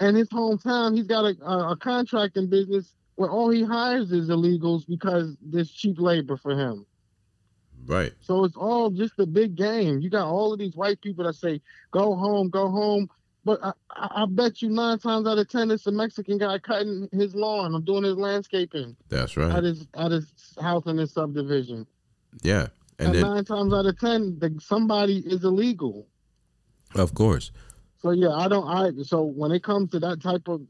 in 0.00 0.14
his 0.14 0.28
hometown, 0.28 0.96
he's 0.96 1.06
got 1.06 1.24
a, 1.24 1.36
a, 1.44 1.72
a 1.72 1.76
contracting 1.76 2.48
business 2.48 2.94
where 3.16 3.30
all 3.30 3.50
he 3.50 3.62
hires 3.64 4.12
is 4.12 4.28
illegals 4.28 4.86
because 4.86 5.36
there's 5.40 5.70
cheap 5.70 5.98
labor 5.98 6.36
for 6.36 6.52
him. 6.52 6.84
Right. 7.86 8.12
So 8.20 8.44
it's 8.44 8.56
all 8.56 8.90
just 8.90 9.18
a 9.18 9.26
big 9.26 9.54
game. 9.54 10.00
You 10.00 10.10
got 10.10 10.26
all 10.26 10.52
of 10.52 10.58
these 10.58 10.74
white 10.74 11.00
people 11.00 11.24
that 11.24 11.34
say 11.34 11.60
go 11.92 12.14
home, 12.16 12.50
go 12.50 12.68
home, 12.68 13.08
but 13.44 13.60
I, 13.62 13.72
I, 13.90 14.26
bet 14.28 14.60
you 14.60 14.70
nine 14.70 14.98
times 14.98 15.26
out 15.26 15.38
of 15.38 15.48
ten 15.48 15.70
it's 15.70 15.86
a 15.86 15.92
Mexican 15.92 16.36
guy 16.36 16.58
cutting 16.58 17.08
his 17.12 17.34
lawn 17.34 17.74
or 17.74 17.80
doing 17.80 18.02
his 18.02 18.16
landscaping 18.16 18.96
That's 19.08 19.36
right. 19.36 19.54
at 19.54 19.62
his 19.62 19.86
at 19.94 20.10
his 20.10 20.32
house 20.60 20.84
in 20.86 20.98
his 20.98 21.12
subdivision. 21.12 21.86
Yeah. 22.42 22.68
And 22.98 23.08
And, 23.08 23.14
then 23.14 23.22
nine 23.22 23.44
times 23.44 23.72
out 23.72 23.86
of 23.86 23.98
ten, 24.00 24.38
the, 24.40 24.58
somebody 24.60 25.18
is 25.18 25.44
illegal. 25.44 26.06
of 26.96 27.14
course. 27.14 27.52
So 28.06 28.12
yeah, 28.12 28.30
I 28.30 28.46
don't. 28.46 28.68
I 28.68 29.02
so 29.02 29.24
when 29.24 29.50
it 29.50 29.64
comes 29.64 29.90
to 29.90 29.98
that 29.98 30.22
type 30.22 30.46
of, 30.46 30.60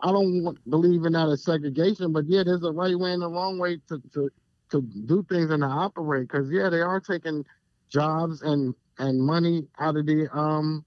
I 0.00 0.12
don't 0.12 0.44
want, 0.44 0.58
believe 0.70 1.04
in 1.04 1.14
that 1.14 1.28
as 1.28 1.44
segregation. 1.44 2.12
But 2.12 2.26
yeah, 2.28 2.44
there's 2.44 2.62
a 2.62 2.70
right 2.70 2.96
way 2.96 3.12
and 3.12 3.24
a 3.24 3.26
wrong 3.26 3.58
way 3.58 3.78
to 3.88 4.00
to 4.14 4.30
to 4.70 4.80
do 5.06 5.26
things 5.28 5.50
and 5.50 5.62
to 5.62 5.66
operate. 5.66 6.28
Because 6.28 6.48
yeah, 6.52 6.68
they 6.70 6.80
are 6.80 7.00
taking 7.00 7.44
jobs 7.90 8.42
and 8.42 8.74
and 9.00 9.20
money 9.20 9.66
out 9.80 9.96
of 9.96 10.06
the 10.06 10.28
um 10.32 10.84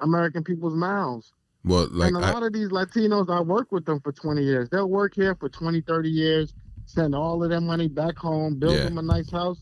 American 0.00 0.44
people's 0.44 0.74
mouths. 0.74 1.32
Well, 1.64 1.88
like 1.90 2.08
and 2.08 2.18
a 2.18 2.20
I, 2.20 2.32
lot 2.32 2.42
of 2.42 2.52
these 2.52 2.68
Latinos, 2.68 3.30
I 3.30 3.40
work 3.40 3.72
with 3.72 3.86
them 3.86 4.00
for 4.00 4.12
20 4.12 4.42
years. 4.42 4.68
They'll 4.68 4.86
work 4.90 5.14
here 5.16 5.34
for 5.34 5.48
20, 5.48 5.80
30 5.80 6.10
years, 6.10 6.52
send 6.84 7.14
all 7.14 7.42
of 7.42 7.48
their 7.48 7.62
money 7.62 7.88
back 7.88 8.18
home, 8.18 8.58
build 8.58 8.74
Yeah. 8.74 8.84
them 8.84 8.98
a 8.98 9.02
nice 9.02 9.30
house, 9.30 9.58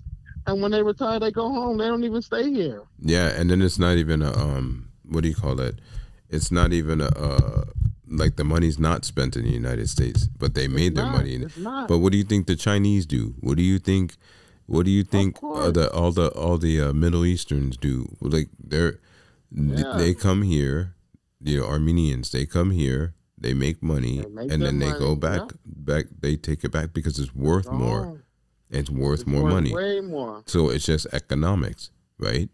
and 0.47 0.61
when 0.61 0.73
they 0.73 0.83
retire, 0.83 1.21
they 1.21 1.31
go 1.31 1.49
home. 1.49 1.79
They 1.79 1.87
don't 1.87 2.03
even 2.03 2.23
stay 2.23 2.51
here. 2.51 2.83
Yeah, 2.99 3.29
and 3.29 3.49
then 3.49 3.63
it's 3.63 3.79
not 3.79 3.99
even 3.99 4.21
a 4.21 4.33
um 4.37 4.91
what 5.09 5.23
do 5.23 5.29
you 5.29 5.35
call 5.35 5.61
it? 5.61 5.81
It's 6.29 6.51
not 6.51 6.73
even 6.73 7.01
a 7.01 7.07
uh 7.09 7.65
like 8.09 8.37
the 8.37 8.45
money's 8.45 8.79
not 8.79 9.05
spent 9.05 9.37
in 9.37 9.45
the 9.45 9.51
United 9.51 9.89
States, 9.89 10.27
but 10.39 10.55
they 10.55 10.69
made 10.69 10.89
It's 10.93 10.97
their 10.97 11.05
not. 11.07 11.17
money. 11.17 11.47
But 11.89 11.99
what 11.99 12.13
do 12.13 12.19
you 12.19 12.25
think 12.25 12.47
the 12.47 12.57
Chinese 12.57 13.07
do? 13.07 13.35
What 13.41 13.57
do 13.57 13.63
you 13.63 13.79
think? 13.79 14.17
What 14.67 14.85
do 14.87 14.91
you 14.91 15.05
think 15.05 15.39
uh, 15.43 15.71
the 15.71 15.91
all 15.93 16.13
the 16.13 16.29
all 16.31 16.59
the 16.59 16.81
uh, 16.81 16.93
Middle 16.93 17.25
Easterns 17.25 17.77
do? 17.77 18.17
Like 18.21 18.49
they're 18.63 18.99
Yeah. 19.51 19.95
they 19.97 20.15
come 20.15 20.43
here, 20.43 20.95
you 21.43 21.61
know, 21.61 21.67
Armenians. 21.67 22.31
They 22.31 22.47
come 22.47 22.71
here, 22.73 23.15
they 23.39 23.55
make 23.55 23.83
money, 23.83 24.21
They 24.21 24.29
make 24.29 24.51
and 24.53 24.63
then 24.63 24.79
they 24.79 24.91
go 24.93 25.15
back 25.17 25.41
yeah. 25.41 25.57
back. 25.65 26.05
They 26.21 26.37
take 26.37 26.65
it 26.65 26.73
back 26.73 26.93
because 26.93 27.19
it's 27.19 27.35
worth 27.35 27.71
more. 27.71 28.01
Oh, 28.07 28.19
It's 28.71 28.91
worth 28.91 29.21
it's 29.21 29.29
more 29.29 29.45
worth 29.45 29.53
money. 29.55 29.73
Way 29.75 30.01
more. 30.01 30.43
So 30.47 30.71
it's 30.71 30.87
just 30.87 31.07
economics, 31.13 31.91
right? 32.19 32.49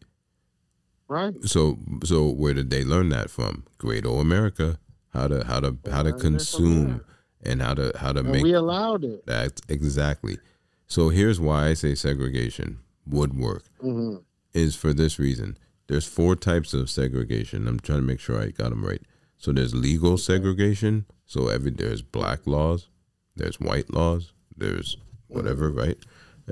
Right. 1.10 1.34
So 1.44 1.76
so 2.04 2.28
where 2.30 2.54
did 2.54 2.70
they 2.70 2.84
learn 2.84 3.08
that 3.08 3.30
from? 3.30 3.64
Great 3.78 4.06
old 4.06 4.20
America. 4.20 4.78
How 5.12 5.26
to 5.26 5.44
how 5.44 5.58
to 5.58 5.76
how 5.90 6.04
to 6.04 6.10
learned 6.10 6.20
it 6.20 6.22
from 6.22 6.34
consume 6.36 7.04
and 7.42 7.60
how 7.60 7.74
to 7.74 7.90
how 7.98 8.12
to 8.12 8.20
And 8.20 8.30
make 8.30 8.44
we 8.44 8.52
allowed 8.52 9.02
it. 9.04 9.26
that 9.26 9.60
exactly. 9.68 10.38
So 10.86 11.08
here's 11.08 11.40
why 11.40 11.66
I 11.70 11.74
say 11.74 11.96
segregation 11.96 12.78
would 13.06 13.36
work 13.36 13.64
hmm 13.80 14.16
is 14.54 14.76
for 14.76 14.92
this 14.92 15.18
reason. 15.18 15.58
There's 15.88 16.06
four 16.06 16.36
types 16.36 16.74
of 16.74 16.88
segregation. 16.88 17.66
I'm 17.66 17.80
trying 17.80 18.00
to 18.00 18.06
make 18.06 18.20
sure 18.20 18.40
I 18.40 18.50
got 18.50 18.70
them 18.70 18.84
right. 18.84 19.02
So 19.36 19.52
there's 19.52 19.74
legal 19.74 20.16
segregation. 20.16 21.06
So 21.26 21.48
every 21.48 21.72
there's 21.72 22.02
black 22.02 22.46
laws, 22.46 22.88
there's 23.34 23.58
white 23.58 23.92
laws, 23.92 24.32
there's 24.56 24.96
whatever, 25.26 25.70
right? 25.70 25.98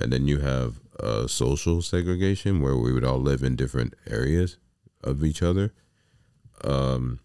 And 0.00 0.12
then 0.12 0.26
you 0.26 0.38
have 0.40 0.80
uh, 1.00 1.26
social 1.26 1.80
segregation 1.82 2.60
where 2.60 2.76
we 2.76 2.92
would 2.92 3.04
all 3.04 3.20
live 3.20 3.42
in 3.42 3.56
different 3.56 3.94
areas 4.06 4.56
of 5.04 5.22
each 5.24 5.42
other. 5.42 5.72
Um, 6.64 7.20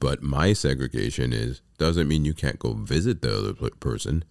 but 0.00 0.22
my 0.22 0.52
segregation 0.52 1.32
is 1.32 1.60
doesn't 1.78 2.08
mean 2.08 2.24
you 2.24 2.34
can't 2.34 2.58
go 2.58 2.74
visit 2.74 3.22
the 3.22 3.36
other 3.38 3.70
person. 3.70 4.24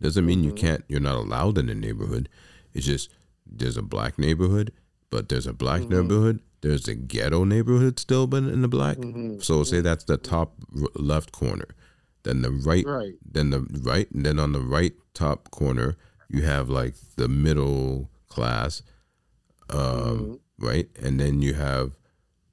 Doesn't 0.00 0.24
mean 0.24 0.44
you 0.44 0.52
can't. 0.52 0.84
You're 0.88 1.00
not 1.00 1.16
allowed 1.16 1.58
in 1.58 1.66
the 1.66 1.74
neighborhood. 1.74 2.28
It's 2.72 2.86
just 2.86 3.10
there's 3.44 3.76
a 3.76 3.82
black 3.82 4.18
neighborhood, 4.18 4.72
but 5.10 5.28
there's 5.28 5.46
a 5.46 5.52
black 5.52 5.82
neighborhood. 5.88 6.40
There's 6.62 6.86
a 6.88 6.94
ghetto 6.94 7.44
neighborhood 7.44 7.98
still, 7.98 8.26
but 8.26 8.44
in 8.44 8.62
the 8.62 8.68
black. 8.68 8.98
So 9.40 9.64
say 9.64 9.80
that's 9.80 10.04
the 10.04 10.16
top 10.16 10.54
r- 10.80 10.88
left 10.94 11.32
corner. 11.32 11.66
Then 12.22 12.42
the 12.42 12.50
right, 12.50 12.84
Right. 12.86 13.14
then 13.24 13.50
the 13.50 13.60
right, 13.82 14.10
and 14.12 14.24
then 14.24 14.38
on 14.38 14.52
the 14.52 14.60
right 14.60 14.92
top 15.14 15.50
corner 15.50 15.96
you 16.30 16.42
have 16.42 16.68
like 16.70 16.94
the 17.16 17.28
middle 17.28 18.10
class, 18.28 18.82
um, 19.70 20.40
right, 20.58 20.88
and 21.02 21.20
then 21.20 21.42
you 21.42 21.54
have 21.54 21.92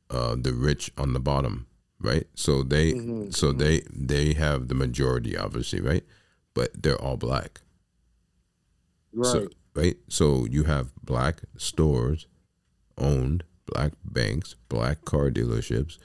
uh, 0.10 0.36
the 0.39 0.53
rich 0.53 0.91
on 0.98 1.13
the 1.13 1.19
bottom, 1.19 1.67
right? 2.00 2.27
So 2.36 2.63
they, 2.63 2.93
Mhm, 2.93 3.34
so 3.36 3.51
they 3.53 3.81
they 3.93 4.34
have 4.34 4.67
the 4.67 4.75
majority, 4.75 5.38
obviously, 5.38 5.81
right? 5.81 6.05
But 6.53 6.81
they're 6.81 7.01
all 7.01 7.17
black. 7.17 7.62
Right. 9.13 9.25
So, 9.31 9.48
right. 9.75 9.98
So 10.10 10.46
you 10.46 10.63
have 10.63 10.93
black 11.03 11.41
stores 11.57 12.27
owned, 12.98 13.43
black 13.65 13.93
banks, 14.03 14.55
black 14.69 15.05
car 15.05 15.29
dealerships, 15.29 15.98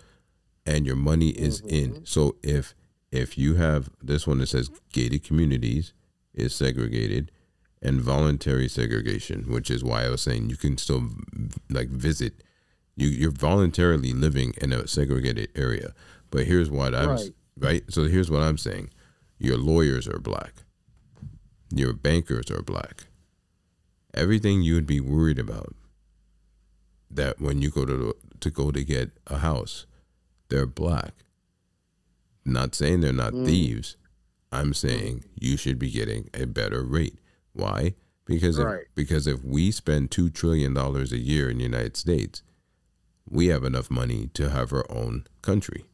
and 0.67 0.87
your 0.87 0.97
money 0.97 1.31
is 1.31 1.61
in. 1.61 2.05
So 2.07 2.37
if 2.43 2.75
if 3.11 3.37
you 3.39 3.55
have 3.57 3.91
this 4.03 4.27
one 4.27 4.39
that 4.39 4.49
says 4.49 4.71
gated 4.93 5.25
communities 5.25 5.93
is 6.35 6.55
segregated 6.55 7.31
and 7.83 8.01
voluntary 8.01 8.69
segregation, 8.69 9.51
which 9.51 9.71
is 9.71 9.83
why 9.83 10.05
I 10.05 10.09
was 10.11 10.23
saying 10.23 10.49
you 10.51 10.57
can 10.57 10.79
still 10.79 11.09
like 11.69 11.89
visit. 11.89 12.43
You 12.97 13.09
you're 13.09 13.31
voluntarily 13.33 14.13
living 14.13 14.55
in 14.61 14.73
a 14.73 14.87
segregated 14.87 15.49
area. 15.57 15.93
But 16.31 16.47
here's 16.47 16.71
what 16.71 16.95
I'm 16.95 17.09
Right. 17.11 17.31
right. 17.59 17.85
So 17.89 18.05
here's 18.05 18.31
what 18.31 18.43
I'm 18.43 18.59
saying. 18.59 18.91
Your 19.39 19.59
lawyers 19.59 20.07
are 20.07 20.19
black. 20.21 20.55
Your 21.75 21.93
bankers 21.93 22.51
are 22.51 22.63
black. 22.63 23.07
everything 24.15 24.61
you 24.61 24.75
would 24.75 24.87
be 24.87 25.01
worried 25.01 25.39
about 25.39 25.75
that 27.11 27.41
when 27.41 27.63
you 27.63 27.71
go 27.71 27.87
to 27.87 28.15
to 28.41 28.51
go 28.51 28.71
to 28.71 28.85
get 28.85 29.11
a 29.27 29.39
house, 29.39 29.87
they're 30.49 30.67
black. 30.67 31.15
Not 32.45 32.75
saying 32.75 33.01
they're 33.01 33.13
not 33.25 33.33
Mm. 33.33 33.47
thieves. 33.47 33.97
I'm 34.51 34.75
saying 34.75 35.25
you 35.41 35.57
should 35.57 35.79
be 35.79 35.91
getting 35.91 36.29
a 36.35 36.45
better 36.47 36.83
rate. 36.83 37.19
Why? 37.53 37.95
Because 38.25 38.59
if, 38.59 38.67
because 38.95 39.27
if 39.27 39.43
we 39.45 39.71
spend 39.71 40.11
two 40.11 40.31
trillion 40.31 40.75
dollars 40.75 41.13
a 41.13 41.19
year 41.19 41.51
in 41.51 41.59
the 41.59 41.65
United 41.65 41.97
States, 41.97 42.43
we 43.29 43.47
have 43.49 43.65
enough 43.65 43.91
money 43.91 44.31
to 44.35 44.51
have 44.51 44.73
our 44.73 44.87
own 44.91 45.27
country, 45.43 45.85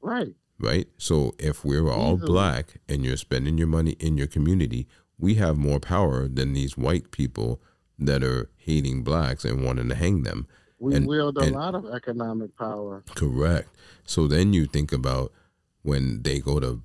Right. 0.00 0.34
right? 0.58 0.88
So 0.96 1.34
if 1.38 1.64
we're 1.64 1.90
all 1.90 2.14
Easily. 2.16 2.26
black 2.32 2.80
and 2.88 3.04
you're 3.04 3.16
spending 3.16 3.58
your 3.58 3.66
money 3.66 3.92
in 3.98 4.16
your 4.16 4.26
community, 4.26 4.86
we 5.18 5.34
have 5.34 5.56
more 5.56 5.80
power 5.80 6.28
than 6.28 6.52
these 6.52 6.76
white 6.76 7.10
people 7.10 7.60
that 7.98 8.22
are 8.22 8.48
hating 8.56 9.02
blacks 9.02 9.44
and 9.44 9.64
wanting 9.64 9.88
to 9.88 9.94
hang 9.94 10.22
them. 10.22 10.46
We 10.78 10.94
And- 10.94 11.06
wield 11.06 11.36
a 11.38 11.40
and- 11.40 11.52
lot 11.54 11.74
of 11.74 11.86
economic 11.86 12.56
power. 12.56 13.02
Correct. 13.14 13.68
So 14.04 14.26
then 14.28 14.52
you 14.52 14.66
think 14.66 14.92
about 14.92 15.32
when 15.82 16.22
they 16.22 16.38
go 16.38 16.60
to 16.60 16.82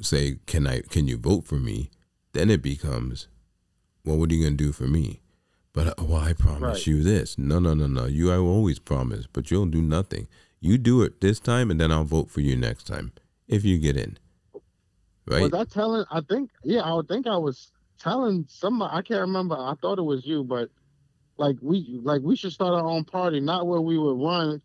say, 0.00 0.38
"Can 0.46 0.66
I? 0.66 0.80
Can 0.82 1.06
you 1.08 1.16
vote 1.16 1.44
for 1.46 1.58
me?" 1.58 1.90
Then 2.32 2.50
it 2.50 2.62
becomes, 2.62 3.28
"Well, 4.04 4.18
what 4.18 4.30
are 4.30 4.34
you 4.34 4.44
gonna 4.44 4.56
do 4.56 4.72
for 4.72 4.84
me?" 4.86 5.20
But 5.72 5.98
uh, 5.98 6.04
well, 6.04 6.20
I 6.20 6.32
promise 6.32 6.60
Right. 6.78 6.86
you 6.86 7.02
this. 7.02 7.38
No, 7.38 7.58
no, 7.58 7.74
no, 7.74 7.86
no. 7.86 8.06
You 8.06 8.30
I 8.32 8.36
always 8.36 8.78
promise, 8.78 9.26
but 9.32 9.50
you'll 9.50 9.66
do 9.66 9.82
nothing. 9.82 10.28
You 10.60 10.78
do 10.78 11.02
it 11.02 11.20
this 11.20 11.40
time, 11.40 11.70
and 11.70 11.80
then 11.80 11.90
I'll 11.90 12.04
vote 12.04 12.30
for 12.30 12.40
you 12.40 12.56
next 12.56 12.86
time 12.86 13.12
if 13.48 13.64
you 13.64 13.78
get 13.78 13.96
in. 13.96 14.18
Right? 15.26 15.42
Was 15.42 15.54
I 15.54 15.64
telling? 15.64 16.04
I 16.10 16.20
think 16.20 16.50
yeah, 16.64 16.82
I 16.82 17.00
think 17.08 17.26
I 17.26 17.36
was 17.36 17.70
telling 17.98 18.44
somebody. 18.48 18.94
I 18.96 19.02
can't 19.02 19.20
remember. 19.20 19.54
I 19.56 19.74
thought 19.80 19.98
it 19.98 20.02
was 20.02 20.26
you, 20.26 20.42
but 20.44 20.70
like 21.38 21.56
we 21.60 22.00
like 22.02 22.22
we 22.22 22.36
should 22.36 22.52
start 22.52 22.74
our 22.74 22.86
own 22.88 23.04
party, 23.04 23.40
not 23.40 23.66
where 23.66 23.80
we 23.80 23.98
would 23.98 24.20
run, 24.20 24.60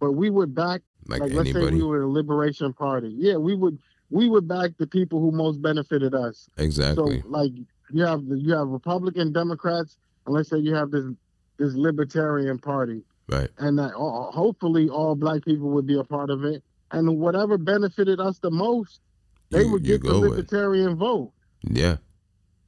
but 0.00 0.12
we 0.12 0.30
would 0.30 0.54
back. 0.54 0.82
like, 1.08 1.20
Like, 1.20 1.32
let's 1.32 1.50
say 1.50 1.56
anybody. 1.58 1.76
we 1.76 1.82
were 1.82 2.00
the 2.00 2.06
Liberation 2.06 2.72
Party. 2.72 3.12
Yeah, 3.16 3.36
we 3.36 3.54
would 3.54 3.78
we 4.10 4.28
would 4.28 4.46
back 4.46 4.70
the 4.78 4.86
people 4.86 5.20
who 5.20 5.30
most 5.32 5.60
benefited 5.60 6.14
us. 6.14 6.48
exactly. 6.56 7.20
So 7.20 7.28
like 7.28 7.52
you 7.90 8.04
have 8.04 8.22
you 8.26 8.52
have 8.54 8.68
Republican 8.68 9.32
Democrats, 9.32 9.96
and 10.26 10.34
let's 10.34 10.48
say 10.48 10.58
you 10.58 10.74
have 10.74 10.90
this 10.90 11.04
this 11.58 11.74
Libertarian 11.74 12.58
Party, 12.58 13.02
right. 13.28 13.48
and 13.58 13.78
that 13.78 13.94
all, 13.94 14.30
hopefully 14.32 14.88
all 14.88 15.14
black 15.14 15.44
people 15.44 15.70
would 15.70 15.86
be 15.86 15.98
a 15.98 16.04
part 16.04 16.30
of 16.30 16.44
it, 16.44 16.62
and 16.92 17.18
whatever 17.18 17.56
benefited 17.56 18.20
us 18.20 18.38
the 18.38 18.50
most, 18.50 19.00
they 19.50 19.62
You, 19.62 19.72
would 19.72 19.84
get 19.84 20.02
the 20.02 20.08
go 20.08 20.20
with. 20.20 20.30
Libertarian 20.30 20.96
vote. 20.96 21.32
Yeah. 21.62 21.96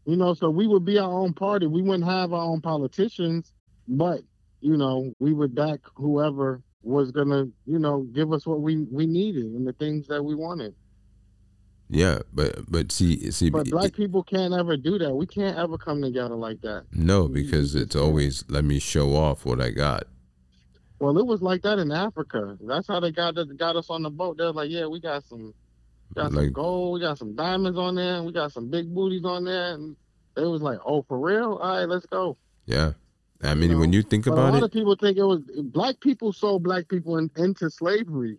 You 0.06 0.16
know, 0.16 0.32
so 0.32 0.48
we 0.48 0.66
would 0.66 0.86
be 0.86 0.98
our 0.98 1.12
own 1.12 1.34
party. 1.34 1.66
We 1.66 1.82
wouldn't 1.82 2.08
have 2.08 2.32
our 2.32 2.44
own 2.44 2.62
politicians, 2.62 3.52
but 3.86 4.22
you 4.60 4.76
know, 4.76 5.12
we 5.18 5.32
would 5.32 5.54
back 5.54 5.80
whoever 5.94 6.62
was 6.82 7.10
gonna, 7.10 7.46
you 7.66 7.78
know, 7.78 8.02
give 8.12 8.32
us 8.32 8.46
what 8.46 8.60
we 8.60 8.86
we 8.90 9.06
needed 9.06 9.44
and 9.44 9.66
the 9.66 9.72
things 9.74 10.06
that 10.08 10.24
we 10.24 10.34
wanted. 10.34 10.74
Yeah. 11.88 12.20
But 12.32 12.70
but 12.70 12.92
see 12.92 13.30
see. 13.30 13.50
But 13.50 13.70
black 13.70 13.94
people 13.94 14.22
can't 14.22 14.54
ever 14.54 14.76
do 14.76 14.98
that. 14.98 15.14
We 15.14 15.26
can't 15.26 15.56
ever 15.56 15.78
come 15.78 16.02
together 16.02 16.34
like 16.34 16.60
that. 16.62 16.84
no, 16.92 17.28
because 17.28 17.74
it's 17.74 17.96
always 17.96 18.44
let 18.48 18.64
me 18.64 18.78
show 18.78 19.14
off 19.16 19.44
what 19.44 19.60
I 19.60 19.70
got. 19.70 20.04
Well, 21.00 21.16
it 21.16 21.26
was 21.26 21.42
like 21.42 21.62
that 21.62 21.78
in 21.78 21.92
Africa. 21.92 22.58
That's 22.60 22.88
how 22.88 23.00
they 23.00 23.12
got 23.12 23.36
got 23.56 23.76
us 23.76 23.88
on 23.88 24.02
the 24.02 24.10
boat. 24.10 24.36
They're 24.36 24.52
like, 24.52 24.70
yeah, 24.70 24.86
we 24.86 25.00
got 25.00 25.24
some, 25.24 25.54
got 26.14 26.32
some 26.32 26.52
gold, 26.52 26.94
we 26.94 27.00
got 27.00 27.18
some 27.18 27.36
diamonds 27.36 27.78
on 27.78 27.94
there, 27.94 28.16
and 28.16 28.26
we 28.26 28.32
got 28.32 28.52
some 28.52 28.68
big 28.68 28.92
booties 28.92 29.24
on 29.24 29.44
there, 29.44 29.74
and 29.74 29.94
they 30.34 30.42
was 30.42 30.60
like, 30.60 30.78
oh, 30.84 31.02
for 31.02 31.18
real? 31.18 31.54
All 31.62 31.78
right, 31.78 31.88
let's 31.88 32.06
go. 32.06 32.36
Yeah. 32.66 32.92
I 33.42 33.54
mean, 33.54 33.70
know, 33.70 33.78
when 33.78 33.92
you 33.92 34.02
think 34.02 34.24
But 34.24 34.32
a 34.32 34.34
about 34.34 34.52
lot 34.54 34.62
it, 34.62 34.64
of 34.64 34.72
people 34.72 34.96
think 34.96 35.16
it 35.16 35.22
was 35.22 35.42
black 35.64 36.00
people 36.00 36.32
sold 36.32 36.64
black 36.64 36.88
people 36.88 37.18
in, 37.18 37.30
into 37.36 37.70
slavery. 37.70 38.38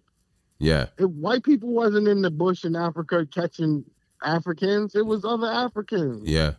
Yeah, 0.59 0.87
If 0.97 1.09
white 1.11 1.43
people 1.43 1.69
wasn't 1.69 2.07
in 2.07 2.21
the 2.21 2.31
bush 2.31 2.65
in 2.65 2.75
Africa 2.75 3.25
catching 3.33 3.85
Africans, 4.23 4.95
it 4.95 5.05
was 5.05 5.23
other 5.25 5.47
Africans. 5.47 6.27
yeah, 6.27 6.53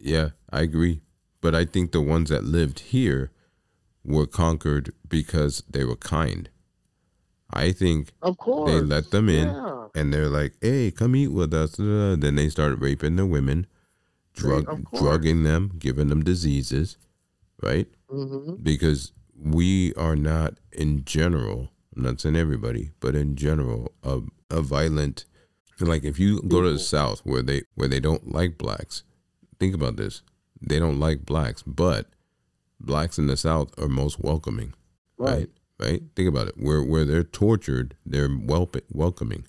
yeah, 0.00 0.30
I 0.52 0.62
agree. 0.62 1.00
But 1.40 1.54
I 1.54 1.64
think 1.64 1.92
the 1.92 2.00
ones 2.00 2.30
that 2.30 2.44
lived 2.44 2.78
here 2.80 3.32
were 4.04 4.26
conquered 4.26 4.92
because 5.08 5.62
they 5.68 5.84
were 5.84 5.96
kind. 5.96 6.48
I 7.52 7.72
think 7.72 8.12
Of 8.22 8.38
course. 8.38 8.70
they 8.70 8.80
let 8.80 9.10
them 9.10 9.28
in 9.28 9.48
Yeah. 9.48 9.88
and 9.94 10.12
they're 10.12 10.28
like, 10.28 10.54
hey, 10.60 10.90
come 10.90 11.14
eat 11.16 11.28
with 11.28 11.52
us. 11.52 11.78
Uh, 11.78 12.16
Then 12.18 12.36
they 12.36 12.48
started 12.48 12.80
raping 12.80 13.16
the 13.16 13.26
women, 13.26 13.66
drug, 14.34 14.88
drugging 14.94 15.42
them, 15.42 15.72
giving 15.78 16.08
them 16.08 16.22
diseases, 16.22 16.96
right? 17.62 17.88
hmm 18.08 18.54
because 18.62 19.12
we 19.36 19.92
are 19.94 20.14
not 20.16 20.54
in 20.70 21.04
general 21.04 21.71
i'm 21.96 22.02
not 22.02 22.20
saying 22.20 22.36
everybody 22.36 22.90
but 23.00 23.14
in 23.14 23.36
general 23.36 23.92
a, 24.02 24.20
a 24.50 24.60
violent 24.62 25.24
like 25.80 26.04
if 26.04 26.18
you 26.18 26.40
go 26.42 26.60
to 26.62 26.72
the 26.74 26.78
south 26.78 27.20
where 27.24 27.42
they 27.42 27.62
where 27.74 27.88
they 27.88 27.98
don't 28.00 28.30
like 28.32 28.56
blacks 28.58 29.02
think 29.58 29.74
about 29.74 29.96
this 29.96 30.22
they 30.60 30.78
don't 30.78 31.00
like 31.00 31.24
blacks 31.26 31.62
but 31.62 32.06
blacks 32.78 33.18
in 33.18 33.26
the 33.26 33.36
south 33.36 33.76
are 33.80 33.88
most 33.88 34.20
welcoming 34.20 34.74
Right. 35.18 35.30
right 35.30 35.50
right 35.80 36.02
think 36.14 36.28
about 36.28 36.48
it 36.48 36.54
where 36.56 36.82
where 36.82 37.04
they're 37.04 37.24
tortured 37.24 37.96
they're 38.06 38.28
welp- 38.28 38.80
welcoming 38.92 39.44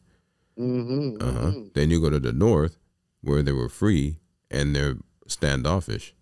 hmm 0.58 1.18
uh-huh 1.22 1.52
then 1.76 1.90
you 1.92 2.02
go 2.02 2.10
to 2.10 2.20
the 2.20 2.34
north 2.34 2.78
where 3.22 3.44
they 3.44 3.52
were 3.52 3.70
free 3.70 4.18
and 4.50 4.76
they're 4.76 4.98
standoffish 5.28 6.14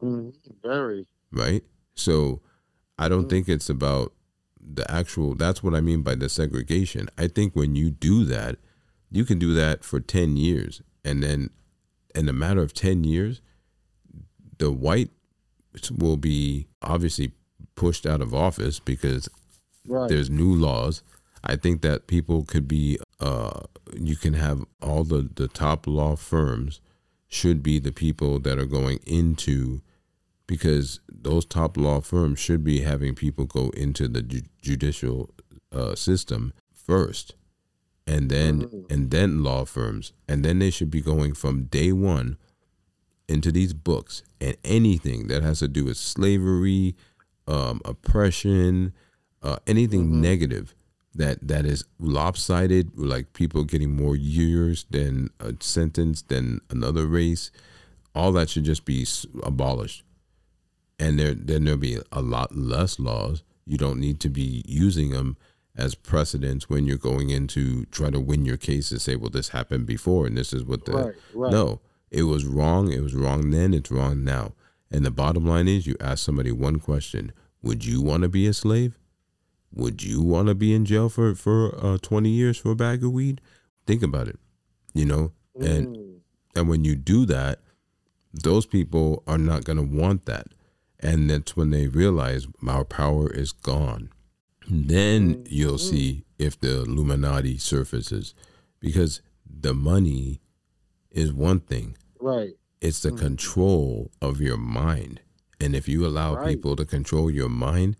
hmm 0.00 0.30
Very. 0.62 1.06
right? 1.32 1.62
So 1.94 2.40
I 2.98 3.08
don't 3.08 3.26
Mm. 3.26 3.30
think 3.30 3.48
it's 3.48 3.68
about 3.70 4.12
the 4.66 4.90
actual 4.90 5.34
that's 5.34 5.62
what 5.62 5.74
I 5.74 5.80
mean 5.80 6.02
by 6.02 6.14
the 6.14 6.28
segregation. 6.28 7.08
I 7.18 7.28
think 7.28 7.54
when 7.54 7.76
you 7.76 7.90
do 7.90 8.24
that, 8.24 8.56
you 9.10 9.24
can 9.24 9.38
do 9.38 9.52
that 9.54 9.84
for 9.84 10.00
10 10.00 10.36
years 10.36 10.82
and 11.04 11.22
then 11.22 11.50
in 12.14 12.28
a 12.28 12.32
matter 12.32 12.62
of 12.62 12.72
10 12.72 13.04
years 13.04 13.40
the 14.58 14.70
white 14.72 15.10
will 15.92 16.16
be 16.16 16.66
obviously 16.82 17.32
pushed 17.74 18.06
out 18.06 18.20
of 18.20 18.34
office 18.34 18.78
because 18.80 19.28
Right. 19.86 20.08
there's 20.08 20.30
new 20.30 20.54
laws. 20.54 21.02
I 21.42 21.56
think 21.56 21.82
that 21.82 22.06
people 22.06 22.44
could 22.44 22.66
be 22.66 22.98
uh 23.20 23.60
you 24.00 24.16
can 24.16 24.32
have 24.34 24.64
all 24.80 25.04
the 25.04 25.28
the 25.34 25.46
top 25.48 25.86
law 25.86 26.16
firms 26.16 26.80
should 27.28 27.62
be 27.62 27.78
the 27.78 27.92
people 27.92 28.38
that 28.40 28.58
are 28.58 28.64
going 28.64 28.98
into 29.06 29.82
because 30.46 31.00
those 31.08 31.44
top 31.44 31.76
law 31.76 32.00
firms 32.00 32.38
should 32.38 32.62
be 32.64 32.80
having 32.80 33.14
people 33.14 33.44
go 33.46 33.70
into 33.70 34.08
the 34.08 34.22
ju- 34.22 34.42
judicial 34.60 35.30
uh, 35.72 35.94
system 35.94 36.52
first 36.74 37.34
and 38.06 38.30
then 38.30 38.62
Mhm. 38.64 38.90
and 38.90 39.10
then 39.10 39.42
law 39.42 39.64
firms 39.64 40.12
and 40.28 40.44
then 40.44 40.58
they 40.58 40.70
should 40.70 40.90
be 40.90 41.00
going 41.00 41.32
from 41.34 41.64
day 41.64 41.92
one 41.92 42.36
into 43.28 43.50
these 43.50 43.72
books 43.72 44.22
and 44.40 44.56
anything 44.64 45.26
that 45.28 45.42
has 45.42 45.60
to 45.60 45.68
do 45.68 45.84
with 45.86 45.96
slavery 45.96 46.94
um, 47.46 47.80
oppression 47.84 48.92
uh, 49.42 49.56
anything 49.66 50.08
Mhm. 50.08 50.20
negative 50.20 50.74
that 51.14 51.46
that 51.46 51.64
is 51.64 51.84
lopsided 51.98 52.96
like 52.98 53.32
people 53.32 53.64
getting 53.64 53.94
more 53.96 54.16
years 54.16 54.84
than 54.90 55.28
a 55.40 55.54
sentence 55.60 56.22
than 56.22 56.60
another 56.70 57.06
race 57.06 57.50
all 58.14 58.32
that 58.32 58.48
should 58.50 58.64
just 58.64 58.84
be 58.84 59.06
abolished 59.42 60.02
and 60.98 61.18
there 61.18 61.34
then 61.34 61.64
there'll 61.64 61.78
be 61.78 61.98
a 62.12 62.22
lot 62.22 62.54
less 62.56 62.98
laws 62.98 63.42
you 63.66 63.76
don't 63.78 63.98
need 64.00 64.20
to 64.20 64.28
be 64.28 64.62
using 64.66 65.10
them 65.10 65.36
as 65.76 65.94
precedents 65.94 66.68
when 66.70 66.86
you're 66.86 66.96
going 66.96 67.30
into 67.30 67.84
try 67.86 68.10
to 68.10 68.20
win 68.20 68.44
your 68.44 68.56
case 68.56 68.90
and 68.90 69.00
say 69.00 69.16
well 69.16 69.30
this 69.30 69.48
happened 69.48 69.86
before 69.86 70.26
and 70.26 70.36
this 70.36 70.52
is 70.52 70.64
what 70.64 70.84
the 70.84 70.92
right. 70.92 71.14
Right. 71.34 71.52
no 71.52 71.80
it 72.10 72.22
was 72.24 72.44
wrong 72.44 72.92
it 72.92 73.00
was 73.00 73.14
wrong 73.14 73.50
then 73.50 73.74
it's 73.74 73.90
wrong 73.90 74.22
now 74.24 74.52
and 74.90 75.04
the 75.04 75.10
bottom 75.10 75.46
line 75.46 75.66
is 75.66 75.86
you 75.86 75.96
ask 76.00 76.24
somebody 76.24 76.52
one 76.52 76.78
question 76.78 77.32
would 77.62 77.84
you 77.84 78.00
want 78.02 78.22
to 78.22 78.28
be 78.28 78.46
a 78.46 78.52
slave 78.52 78.98
would 79.72 80.04
you 80.04 80.22
want 80.22 80.46
to 80.46 80.54
be 80.54 80.72
in 80.72 80.84
jail 80.84 81.08
for 81.08 81.34
for 81.34 81.74
uh, 81.84 81.98
20 82.00 82.28
years 82.28 82.56
for 82.58 82.70
a 82.70 82.76
bag 82.76 83.02
of 83.02 83.10
weed 83.10 83.40
think 83.86 84.02
about 84.02 84.28
it 84.28 84.38
you 84.92 85.04
know 85.04 85.32
and 85.60 85.96
Mm. 85.96 86.14
and 86.56 86.68
when 86.68 86.84
you 86.84 86.96
do 86.96 87.24
that, 87.26 87.60
those 88.32 88.66
people 88.66 89.22
are 89.26 89.38
not 89.38 89.64
going 89.64 89.76
to 89.76 89.82
want 89.84 90.24
that. 90.26 90.46
And 91.04 91.28
that's 91.28 91.54
when 91.54 91.70
they 91.70 91.86
realize 91.86 92.46
our 92.66 92.84
power 92.84 93.30
is 93.30 93.52
gone. 93.52 94.08
Then 94.68 95.44
you'll 95.46 95.74
Mhm. 95.74 95.90
see 95.90 96.24
if 96.38 96.58
the 96.58 96.80
Illuminati 96.80 97.58
surfaces 97.58 98.32
because 98.80 99.20
the 99.46 99.74
money 99.74 100.40
is 101.10 101.30
one 101.32 101.60
thing, 101.60 101.96
Right. 102.18 102.54
it's 102.80 103.00
the 103.02 103.10
Mhm. 103.12 103.18
control 103.18 104.10
of 104.22 104.40
your 104.40 104.56
mind. 104.56 105.20
And 105.60 105.76
if 105.76 105.86
you 105.88 106.06
allow 106.06 106.36
Right. 106.36 106.48
people 106.48 106.74
to 106.76 106.86
control 106.86 107.30
your 107.30 107.50
mind, 107.50 107.96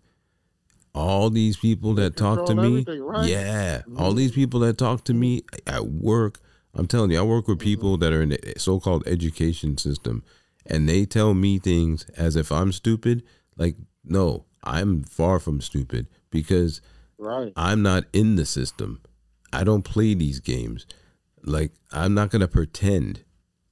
all 0.95 1.29
these 1.29 1.57
people 1.57 1.93
that 1.95 2.15
talk 2.17 2.45
to 2.47 2.55
me, 2.55 2.85
right. 2.87 3.29
yeah, 3.29 3.83
all 3.95 4.13
Mhm. 4.13 4.17
these 4.17 4.31
people 4.31 4.59
that 4.61 4.77
talk 4.79 5.03
to 5.05 5.13
me 5.13 5.43
at 5.67 5.87
work, 5.89 6.39
I'm 6.73 6.87
telling 6.87 7.11
you, 7.11 7.19
I 7.19 7.21
work 7.21 7.47
with 7.47 7.59
people 7.59 7.97
that 7.97 8.11
are 8.11 8.21
in 8.23 8.29
the 8.29 8.53
so-called 8.57 9.03
education 9.07 9.77
system, 9.77 10.23
and 10.65 10.87
they 10.89 11.05
tell 11.05 11.33
me 11.33 11.59
things 11.59 12.05
as 12.17 12.35
if 12.35 12.51
I'm 12.51 12.71
stupid, 12.71 13.23
like 13.57 13.75
no, 14.03 14.45
I'm 14.63 15.03
far 15.03 15.39
from 15.39 15.61
stupid 15.61 16.07
because 16.29 16.81
Right. 17.17 17.53
I'm 17.55 17.81
not 17.81 18.03
in 18.11 18.35
the 18.35 18.45
system. 18.45 19.01
I 19.53 19.63
don't 19.63 19.83
play 19.83 20.13
these 20.15 20.39
games. 20.41 20.85
Like 21.43 21.71
I'm 21.91 22.13
not 22.13 22.29
gonna 22.29 22.47
pretend 22.47 23.23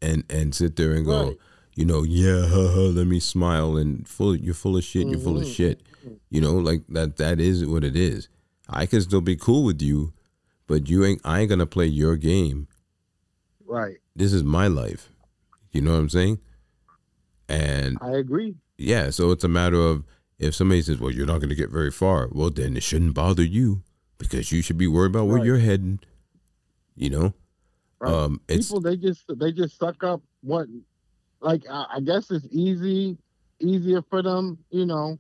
and 0.02 0.24
and 0.30 0.54
sit 0.56 0.76
there 0.76 0.94
and 0.94 1.06
go, 1.06 1.28
Right. 1.30 1.38
you 1.76 1.86
know, 1.86 2.04
yeah, 2.04 2.48
ha, 2.48 2.68
ha, 2.74 2.80
let 3.00 3.08
me 3.08 3.20
smile 3.20 3.76
and 3.78 4.08
full. 4.08 4.36
You're 4.36 4.54
full 4.54 4.78
of 4.78 4.84
shit. 4.84 5.08
You're 5.08 5.20
full 5.20 5.38
of 5.38 5.44
Mhm. 5.44 5.54
shit. 5.54 5.82
You 6.30 6.42
know, 6.42 6.56
like 6.56 6.84
that. 6.90 7.18
That 7.18 7.40
is 7.40 7.66
what 7.66 7.84
it 7.84 7.96
is. 7.96 8.28
I 8.70 8.86
can 8.86 9.02
still 9.02 9.22
be 9.22 9.36
cool 9.36 9.64
with 9.66 9.82
you, 9.82 10.14
but 10.68 10.88
you 10.90 11.04
ain't. 11.06 11.22
I 11.26 11.42
ain't 11.42 11.50
gonna 11.50 11.66
play 11.66 11.88
your 11.88 12.16
game. 12.16 12.68
Right. 13.66 13.98
This 14.16 14.32
is 14.34 14.44
my 14.44 14.68
life. 14.68 15.10
You 15.72 15.82
know 15.82 15.92
what 15.94 16.00
I'm 16.00 16.10
saying? 16.10 16.40
And 17.50 17.98
I 18.02 18.12
agree. 18.12 18.56
yeah, 18.78 19.10
so 19.10 19.32
it's 19.32 19.44
a 19.44 19.50
matter 19.50 19.80
of 19.80 20.04
if 20.40 20.56
somebody 20.56 20.82
says, 20.82 21.00
"Well, 21.00 21.12
you're 21.12 21.26
not 21.26 21.40
going 21.40 21.50
to 21.50 21.56
get 21.56 21.70
very 21.70 21.92
far," 21.92 22.30
well, 22.32 22.50
then 22.50 22.76
it 22.78 22.84
shouldn't 22.84 23.14
bother 23.14 23.44
you 23.44 23.84
because 24.18 24.52
you 24.52 24.62
should 24.62 24.78
be 24.78 24.88
worried 24.88 25.12
about 25.12 25.26
where 25.28 25.38
Right. 25.38 25.46
you're 25.46 25.58
heading. 25.60 26.00
You 26.96 27.10
know, 27.10 27.34
Right. 28.00 28.14
um, 28.14 28.42
it's 28.48 28.68
People 28.68 28.82
they 28.82 28.96
just 28.98 29.24
they 29.38 29.52
just 29.52 29.78
suck 29.78 30.04
up 30.04 30.22
what 30.42 30.68
like 31.42 31.64
I, 31.70 31.86
I 31.96 32.00
guess 32.00 32.32
it's 32.32 32.48
easy 32.52 33.18
easier 33.60 34.02
for 34.02 34.22
them, 34.22 34.58
you 34.70 34.86
know. 34.86 35.20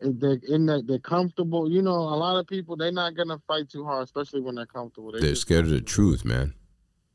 They're 0.00 0.38
in 0.48 0.66
that 0.66 0.86
they're 0.86 1.00
comfortable, 1.00 1.70
you 1.70 1.82
know, 1.82 1.90
a 1.96 2.14
lot 2.14 2.38
of 2.38 2.46
people 2.46 2.76
they're 2.76 2.92
not 2.92 3.16
gonna 3.16 3.40
fight 3.48 3.68
too 3.68 3.84
hard, 3.84 4.04
especially 4.04 4.40
when 4.40 4.54
they're 4.54 4.66
comfortable. 4.66 5.10
They 5.12 5.20
they're 5.20 5.30
just 5.30 5.42
scared 5.42 5.64
of 5.64 5.70
the 5.70 5.80
truth, 5.80 6.24
man. 6.24 6.54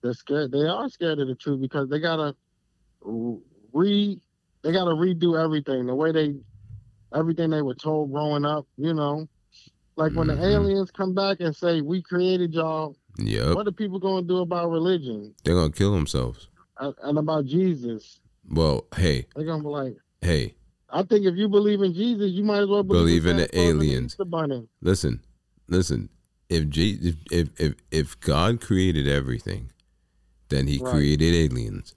They're 0.02 0.14
scared. 0.14 0.52
They 0.52 0.66
are 0.68 0.90
scared 0.90 1.20
of 1.20 1.28
the 1.30 1.36
truth 1.36 1.62
because 1.62 1.88
they 1.90 2.00
gotta 2.00 2.36
re 3.02 4.20
they 4.64 4.72
gotta 4.72 4.92
redo 4.92 5.42
everything 5.42 5.86
the 5.86 5.96
way 5.96 6.12
they 6.12 6.36
everything 7.14 7.50
they 7.50 7.62
were 7.62 7.76
told 7.76 8.12
growing 8.12 8.46
up. 8.46 8.66
You 8.78 8.94
know, 8.94 9.28
like 9.98 10.14
when 10.14 10.28
Mhm. 10.28 10.38
the 10.38 10.46
aliens 10.48 10.92
come 10.92 11.14
back 11.14 11.40
and 11.42 11.56
say 11.56 11.82
we 11.82 12.02
created 12.02 12.54
y'all, 12.54 12.96
Yeah. 13.20 13.54
what 13.54 13.68
are 13.68 13.72
people 13.72 14.00
gonna 14.00 14.26
do 14.26 14.38
about 14.40 14.70
religion 14.72 15.36
they're 15.44 15.56
gonna 15.56 15.72
kill 15.72 15.92
themselves. 15.94 16.48
and, 16.80 16.96
and 17.04 17.18
about 17.20 17.46
Jesus? 17.46 18.20
Well, 18.50 18.88
hey, 18.96 19.28
They're 19.36 19.46
gonna 19.46 19.64
be 19.64 19.70
like, 19.70 19.98
hey, 20.22 20.56
I 20.90 21.04
think 21.04 21.26
if 21.26 21.36
you 21.36 21.48
believe 21.50 21.82
in 21.82 21.94
Jesus, 21.94 22.32
you 22.32 22.44
might 22.44 22.60
as 22.64 22.68
well 22.68 22.84
believe, 22.84 23.02
Believe 23.02 23.26
in 23.28 23.38
the 23.38 23.44
Santa 23.44 23.54
Claus 23.54 23.70
and 23.70 23.82
aliens. 23.82 24.16
Bunny. 24.28 24.68
listen, 24.82 25.22
listen. 25.68 26.10
If 26.50 26.70
J- 26.70 27.00
if, 27.02 27.16
if 27.32 27.50
if 27.60 27.76
if 27.92 28.20
God 28.20 28.60
created 28.62 29.08
everything, 29.08 29.72
then 30.50 30.68
He 30.68 30.78
Right. 30.80 30.92
created 30.92 31.34
aliens, 31.34 31.96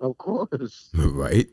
Of 0.00 0.16
course. 0.18 0.90
right? 0.94 1.48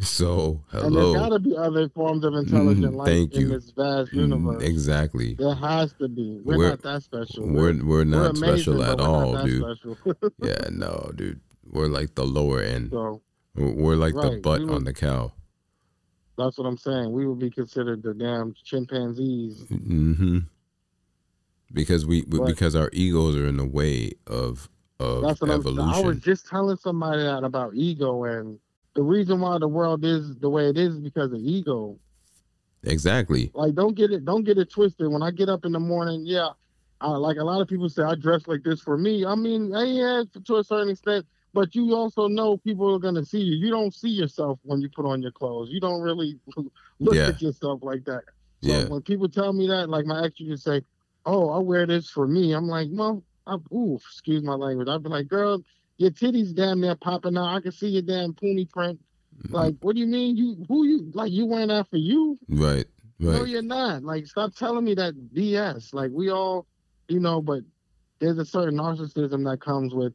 So 0.00 0.60
hello. 0.70 0.86
And 0.86 0.96
there's 0.96 1.04
hello, 1.06 1.14
gotta 1.14 1.38
be 1.38 1.56
other 1.56 1.88
forms 1.90 2.24
of 2.24 2.34
intelligent 2.34 2.94
Mm, 2.94 2.96
life 2.96 3.06
thank 3.08 3.34
in 3.34 3.40
you. 3.42 3.48
this 3.48 3.70
vast 3.70 4.10
Mm, 4.12 4.16
universe. 4.16 4.62
exactly. 4.62 5.34
There 5.34 5.54
has 5.54 5.92
to 6.00 6.08
be. 6.08 6.40
We're, 6.42 6.56
We're- 6.58 6.70
not 6.70 6.82
that 6.82 7.02
special. 7.04 7.46
We're 7.46 7.84
we're 7.84 8.04
not 8.04 8.36
amazing, 8.36 8.56
special 8.74 8.82
at 8.82 9.00
all, 9.00 9.44
dude. 9.44 9.64
Yeah, 10.42 10.68
no, 10.72 11.12
dude. 11.14 11.40
We're 11.70 11.86
like 11.86 12.14
the 12.16 12.24
lower 12.26 12.60
end. 12.60 12.90
so 12.90 13.22
We're 13.54 13.72
we're 13.72 13.96
like 13.96 14.14
the 14.14 14.40
butt 14.42 14.62
we 14.62 14.68
on 14.74 14.82
the 14.84 14.92
cow. 14.94 15.32
that's 16.36 16.58
what 16.58 16.66
I'm 16.66 16.76
saying. 16.78 17.12
We 17.12 17.26
would 17.26 17.38
be 17.38 17.50
considered 17.50 18.02
the 18.02 18.14
damn 18.14 18.52
chimpanzees. 18.64 19.62
Mm-hmm. 19.70 20.38
Because 21.72 22.04
we, 22.06 22.22
we 22.28 22.38
But- 22.40 22.46
because 22.46 22.74
our 22.74 22.90
egos 22.92 23.36
are 23.36 23.46
in 23.46 23.56
the 23.58 23.64
way 23.66 24.12
of 24.26 24.68
of 25.04 25.22
That's 25.22 25.40
what 25.40 25.50
I'm, 25.50 25.60
evolution. 25.60 25.88
I 25.88 26.00
was 26.00 26.18
just 26.20 26.46
telling 26.46 26.76
somebody 26.76 27.22
that 27.22 27.44
about 27.44 27.74
ego 27.74 28.24
and 28.24 28.58
the 28.94 29.02
reason 29.02 29.40
why 29.40 29.58
the 29.58 29.68
world 29.68 30.04
is 30.04 30.36
the 30.36 30.48
way 30.48 30.68
it 30.68 30.78
is 30.78 30.94
is 30.94 31.00
because 31.00 31.32
of 31.32 31.40
ego. 31.40 31.98
exactly. 32.84 33.50
Like 33.54 33.74
don't 33.74 33.94
get 33.94 34.10
it 34.10 34.24
don't 34.24 34.44
get 34.44 34.58
it 34.58 34.70
twisted. 34.70 35.10
When 35.10 35.22
I 35.22 35.30
get 35.30 35.48
up 35.48 35.64
in 35.64 35.72
the 35.72 35.80
morning, 35.80 36.22
yeah, 36.26 36.50
I, 37.00 37.10
like 37.10 37.36
a 37.38 37.44
lot 37.44 37.60
of 37.60 37.68
people 37.68 37.88
say 37.88 38.02
I 38.02 38.14
dress 38.14 38.46
like 38.46 38.62
this 38.62 38.80
for 38.80 38.96
me. 38.96 39.24
I 39.24 39.34
mean, 39.34 39.74
eh, 39.74 39.84
yeah, 39.84 40.22
to 40.46 40.56
a 40.56 40.64
certain 40.64 40.90
extent, 40.90 41.26
but 41.52 41.74
you 41.74 41.94
also 41.94 42.28
know 42.28 42.56
people 42.58 42.94
are 42.94 42.98
gonna 42.98 43.24
see 43.24 43.40
you. 43.40 43.56
You 43.56 43.70
don't 43.70 43.94
see 43.94 44.10
yourself 44.10 44.58
when 44.62 44.80
you 44.80 44.88
put 44.94 45.06
on 45.06 45.22
your 45.22 45.32
clothes. 45.32 45.70
You 45.70 45.80
don't 45.80 46.00
really 46.00 46.38
look 47.00 47.14
Yeah. 47.14 47.28
at 47.28 47.40
yourself 47.42 47.80
like 47.82 48.04
that. 48.04 48.22
So 48.62 48.70
Yeah. 48.72 48.88
when 48.88 49.02
people 49.02 49.28
tell 49.28 49.52
me 49.52 49.66
that, 49.68 49.88
like 49.88 50.06
my 50.06 50.24
ex 50.24 50.38
used 50.40 50.64
to 50.64 50.70
say, 50.70 50.82
"Oh, 51.26 51.50
I 51.50 51.58
wear 51.58 51.86
this 51.86 52.10
for 52.10 52.26
me," 52.26 52.52
I'm 52.52 52.66
like, 52.68 52.88
"Well, 52.90 53.22
I, 53.46 53.56
ooh, 53.72 53.96
excuse 53.96 54.42
my 54.42 54.54
language." 54.54 54.88
I'd 54.88 55.02
be 55.02 55.08
like, 55.08 55.28
"Girl, 55.28 55.62
your 55.96 56.10
titties 56.10 56.54
damn 56.54 56.80
near 56.80 56.96
popping 56.96 57.36
out. 57.36 57.54
I 57.54 57.60
can 57.60 57.72
see 57.72 57.88
your 57.88 58.02
damn 58.02 58.32
poonie 58.34 58.68
print. 58.68 59.00
Mm-hmm. 59.42 59.54
Like, 59.54 59.74
what 59.80 59.94
do 59.94 60.00
you 60.00 60.06
mean? 60.06 60.36
You 60.36 60.64
who 60.68 60.84
you 60.86 61.10
like? 61.14 61.32
You 61.32 61.46
wearing 61.46 61.68
that 61.68 61.88
for 61.88 61.96
you? 61.96 62.38
Right. 62.48 62.86
right. 63.20 63.38
No, 63.38 63.44
you're 63.44 63.62
not. 63.62 64.02
Like, 64.02 64.26
stop 64.26 64.54
telling 64.54 64.84
me 64.84 64.94
that 64.94 65.14
BS. 65.34 65.92
Like, 65.92 66.10
we 66.12 66.30
all, 66.30 66.66
you 67.08 67.20
know, 67.20 67.40
but 67.40 67.60
there's 68.18 68.38
a 68.38 68.44
certain 68.44 68.78
narcissism 68.78 69.48
that 69.50 69.60
comes 69.60 69.94
with, 69.94 70.14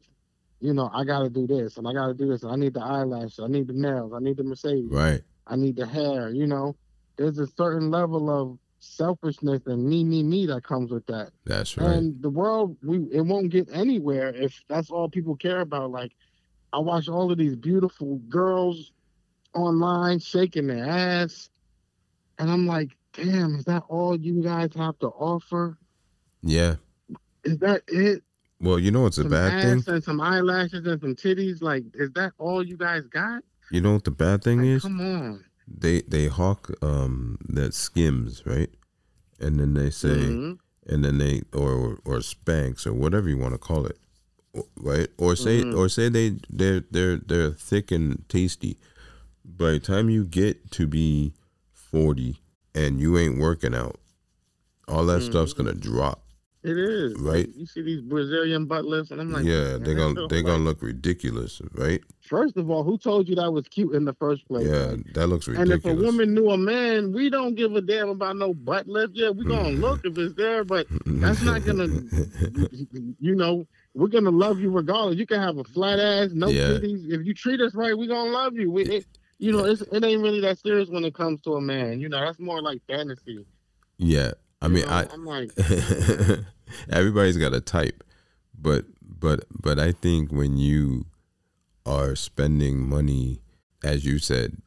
you 0.60 0.74
know, 0.74 0.90
I 0.92 1.04
got 1.04 1.20
to 1.20 1.30
do 1.30 1.46
this 1.46 1.76
and 1.76 1.86
I 1.86 1.92
got 1.92 2.06
to 2.08 2.14
do 2.14 2.28
this. 2.28 2.42
And 2.42 2.52
I 2.52 2.56
need 2.56 2.74
the 2.74 2.82
eyelashes. 2.82 3.40
I 3.40 3.46
need 3.46 3.68
the 3.68 3.74
nails. 3.74 4.12
I 4.14 4.20
need 4.20 4.36
the 4.36 4.44
Mercedes. 4.44 4.90
Right. 4.90 5.22
I 5.46 5.56
need 5.56 5.76
the 5.76 5.86
hair. 5.86 6.30
You 6.30 6.46
know, 6.46 6.76
there's 7.16 7.38
a 7.38 7.46
certain 7.46 7.90
level 7.90 8.30
of 8.30 8.58
selfishness 8.80 9.62
and 9.66 9.84
me, 9.86 10.02
me, 10.04 10.22
me 10.22 10.46
that 10.46 10.64
comes 10.64 10.90
with 10.90 11.06
that. 11.06 11.30
That's 11.44 11.76
right. 11.76 11.90
And 11.90 12.20
the 12.22 12.30
world, 12.30 12.76
we 12.82 12.98
it 13.12 13.20
won't 13.20 13.50
get 13.50 13.68
anywhere 13.72 14.28
if 14.34 14.62
that's 14.68 14.90
all 14.90 15.08
people 15.08 15.36
care 15.36 15.60
about. 15.60 15.90
Like, 15.90 16.12
I 16.72 16.78
watch 16.78 17.08
all 17.08 17.30
of 17.30 17.38
these 17.38 17.56
beautiful 17.56 18.16
girls 18.28 18.92
online 19.54 20.18
shaking 20.18 20.66
their 20.68 20.84
ass, 20.84 21.50
and 22.38 22.50
I'm 22.50 22.66
like, 22.66 22.96
damn, 23.12 23.54
is 23.56 23.64
that 23.66 23.82
all 23.88 24.18
you 24.18 24.42
guys 24.42 24.70
have 24.76 24.98
to 25.00 25.08
offer? 25.08 25.78
yeah. 26.42 26.76
Is 27.42 27.56
that 27.58 27.82
it? 27.88 28.22
Well, 28.60 28.78
you 28.78 28.90
know 28.90 29.00
what's 29.00 29.16
a 29.16 29.24
bad 29.24 29.62
thing? 29.62 29.82
and 29.94 30.04
some 30.04 30.20
eyelashes 30.20 30.86
and 30.86 31.00
some 31.00 31.14
titties. 31.14 31.62
Like, 31.62 31.84
is 31.94 32.10
that 32.12 32.32
all 32.36 32.62
you 32.62 32.76
guys 32.76 33.04
got? 33.06 33.42
You 33.70 33.80
know 33.80 33.94
what 33.94 34.04
the 34.04 34.10
bad 34.10 34.44
thing 34.44 34.58
Like, 34.58 34.66
is? 34.66 34.82
come 34.82 35.00
on. 35.00 35.44
They 35.72 36.02
they 36.02 36.26
hawk 36.26 36.70
um 36.82 37.38
that 37.48 37.74
skims, 37.74 38.42
right? 38.44 38.70
And 39.38 39.58
then 39.60 39.74
they 39.74 39.90
say 39.90 40.08
Mhm. 40.08 40.58
and 40.86 41.04
then 41.04 41.18
they 41.18 41.42
or 41.52 41.98
or 42.04 42.18
Spanx 42.18 42.86
or 42.86 42.92
whatever 42.92 43.28
you 43.28 43.38
want 43.38 43.54
to 43.54 43.58
call 43.58 43.86
it 43.86 43.98
right 44.76 45.08
or 45.16 45.36
say 45.36 45.62
Mhm. 45.62 45.76
or 45.76 45.88
say 45.88 46.08
they 46.08 46.36
they're 46.50 46.80
they're 46.90 47.16
they're 47.18 47.52
thick 47.52 47.90
and 47.92 48.24
tasty 48.28 48.76
by 49.44 49.70
the 49.72 49.78
time 49.80 50.10
you 50.10 50.24
get 50.24 50.70
to 50.72 50.86
be 50.86 51.32
40 51.72 52.40
and 52.74 53.00
you 53.00 53.16
ain't 53.16 53.38
working 53.38 53.74
out 53.74 54.00
all 54.88 55.06
that 55.06 55.22
stuff's 55.22 55.52
gonna 55.52 55.72
drop 55.74 56.24
It 56.62 56.76
is 56.76 57.18
Right. 57.18 57.48
You 57.56 57.64
see 57.64 57.80
these 57.80 58.02
Brazilian 58.02 58.66
butt 58.66 58.84
lifts, 58.84 59.10
and 59.10 59.20
I'm 59.20 59.32
like, 59.32 59.44
yeah 59.44 59.78
they're 59.78 59.94
gonna 59.94 60.26
they're 60.28 60.42
gonna 60.42 60.62
look 60.62 60.82
ridiculous 60.82 61.62
right 61.72 62.02
First 62.20 62.56
of 62.56 62.70
all, 62.70 62.84
who 62.84 62.96
told 62.98 63.28
you 63.28 63.34
that 63.36 63.50
was 63.50 63.66
cute 63.68 63.94
in 63.94 64.04
the 64.04 64.12
first 64.14 64.46
place? 64.46 64.66
yeah 64.66 64.94
that 65.14 65.26
looks 65.28 65.48
ridiculous. 65.48 65.84
And 65.84 65.92
if 65.94 65.98
a 65.98 66.04
woman 66.04 66.34
knew 66.34 66.50
a 66.50 66.58
man, 66.58 67.12
we 67.12 67.30
don't 67.30 67.54
give 67.54 67.74
a 67.74 67.80
damn 67.80 68.10
about 68.10 68.36
no 68.36 68.52
butt 68.54 68.86
lift. 68.86 69.14
Yeah, 69.14 69.30
we 69.30 69.44
gonna 69.44 69.70
mm-hmm. 69.70 69.80
look 69.80 70.04
if 70.04 70.16
it's 70.18 70.34
there, 70.34 70.62
but 70.64 70.86
that's 71.06 71.42
not 71.42 71.64
gonna- 71.64 71.88
you 73.18 73.34
know, 73.34 73.66
we're 73.94 74.08
gonna 74.08 74.30
love 74.30 74.60
you 74.60 74.70
regardless. 74.70 75.16
You 75.18 75.26
can 75.26 75.40
have 75.40 75.56
a 75.58 75.64
flat 75.64 75.98
ass, 75.98 76.30
no 76.32 76.48
Yeah. 76.48 76.68
titties. 76.68 77.10
If 77.10 77.26
you 77.26 77.34
treat 77.34 77.60
us 77.60 77.74
right, 77.74 77.96
we 77.96 78.06
gonna 78.06 78.30
love 78.30 78.54
you. 78.54 78.70
We, 78.70 78.84
it, 78.84 79.06
you 79.38 79.50
know, 79.52 79.64
it's, 79.64 79.80
it 79.80 80.04
ain't 80.04 80.22
really 80.22 80.40
that 80.42 80.58
serious 80.58 80.90
when 80.90 81.04
it 81.04 81.14
comes 81.14 81.40
to 81.42 81.54
a 81.54 81.60
man. 81.60 82.00
You 82.00 82.10
know, 82.10 82.20
that's 82.20 82.38
more 82.38 82.60
like 82.60 82.82
fantasy. 82.86 83.44
yeah 83.96 84.32
i 84.62 84.68
mean 84.68 84.84
know, 84.84 84.92
i 84.92 85.06
I'm 85.12 85.24
like, 85.24 85.52
everybody's 86.90 87.36
got 87.36 87.54
a 87.54 87.60
type 87.60 88.04
but 88.58 88.84
but 89.02 89.44
but 89.50 89.78
i 89.78 89.92
think 89.92 90.30
when 90.30 90.56
you 90.56 91.06
are 91.86 92.14
spending 92.14 92.88
money 92.88 93.40
as 93.82 94.04
you 94.04 94.18
said 94.18 94.58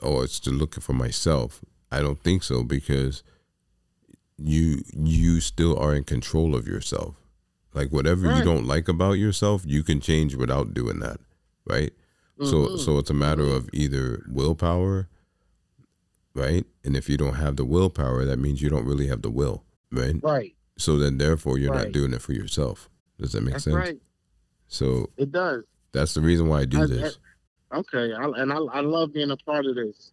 oh 0.00 0.22
it's 0.22 0.40
to 0.40 0.50
look 0.50 0.80
for 0.80 0.92
myself 0.92 1.64
i 1.90 2.00
don't 2.00 2.22
think 2.22 2.42
so 2.42 2.62
because 2.62 3.22
you 4.42 4.82
you 4.96 5.40
still 5.40 5.78
are 5.78 5.94
in 5.94 6.04
control 6.04 6.54
of 6.54 6.66
yourself. 6.66 7.14
Like 7.72 7.90
whatever 7.90 8.34
you 8.34 8.42
don't 8.42 8.66
like 8.66 8.88
about 8.88 9.12
yourself 9.12 9.62
you 9.64 9.84
can 9.84 10.00
change 10.00 10.34
without 10.34 10.74
doing 10.74 10.98
that 11.00 11.20
right? 11.66 11.92
So 12.42 12.66
mhm. 12.66 12.78
so 12.78 12.98
it's 12.98 13.10
a 13.10 13.14
matter 13.14 13.44
of 13.44 13.68
either 13.72 14.24
willpower 14.28 15.08
right 16.34 16.64
and 16.84 16.96
if 16.96 17.08
you 17.08 17.16
don't 17.16 17.34
have 17.34 17.56
the 17.56 17.64
willpower 17.64 18.24
that 18.24 18.38
means 18.38 18.62
you 18.62 18.70
don't 18.70 18.84
really 18.86 19.08
have 19.08 19.22
the 19.22 19.30
will 19.30 19.64
right 19.92 20.14
right, 20.22 20.54
so 20.78 20.96
then, 20.96 21.18
therefore, 21.18 21.58
you're 21.58 21.74
not 21.74 21.92
doing 21.92 22.14
it 22.14 22.22
for 22.22 22.32
yourself. 22.32 22.88
Does 23.18 23.32
that 23.32 23.42
make 23.42 23.52
that's 23.52 23.64
sense? 23.64 23.76
right. 23.76 23.98
So 24.68 25.10
It 25.18 25.30
does. 25.30 25.64
that's 25.92 26.14
the 26.14 26.22
reason 26.22 26.48
why 26.48 26.60
I 26.60 26.64
do 26.64 26.82
I- 26.82 26.86
this. 26.86 27.18
Okay, 27.74 28.14
I, 28.14 28.24
and 28.24 28.50
I, 28.50 28.56
I 28.56 28.80
love 28.80 29.12
being 29.12 29.30
a 29.30 29.36
part 29.36 29.66
of 29.66 29.74
this. 29.74 30.12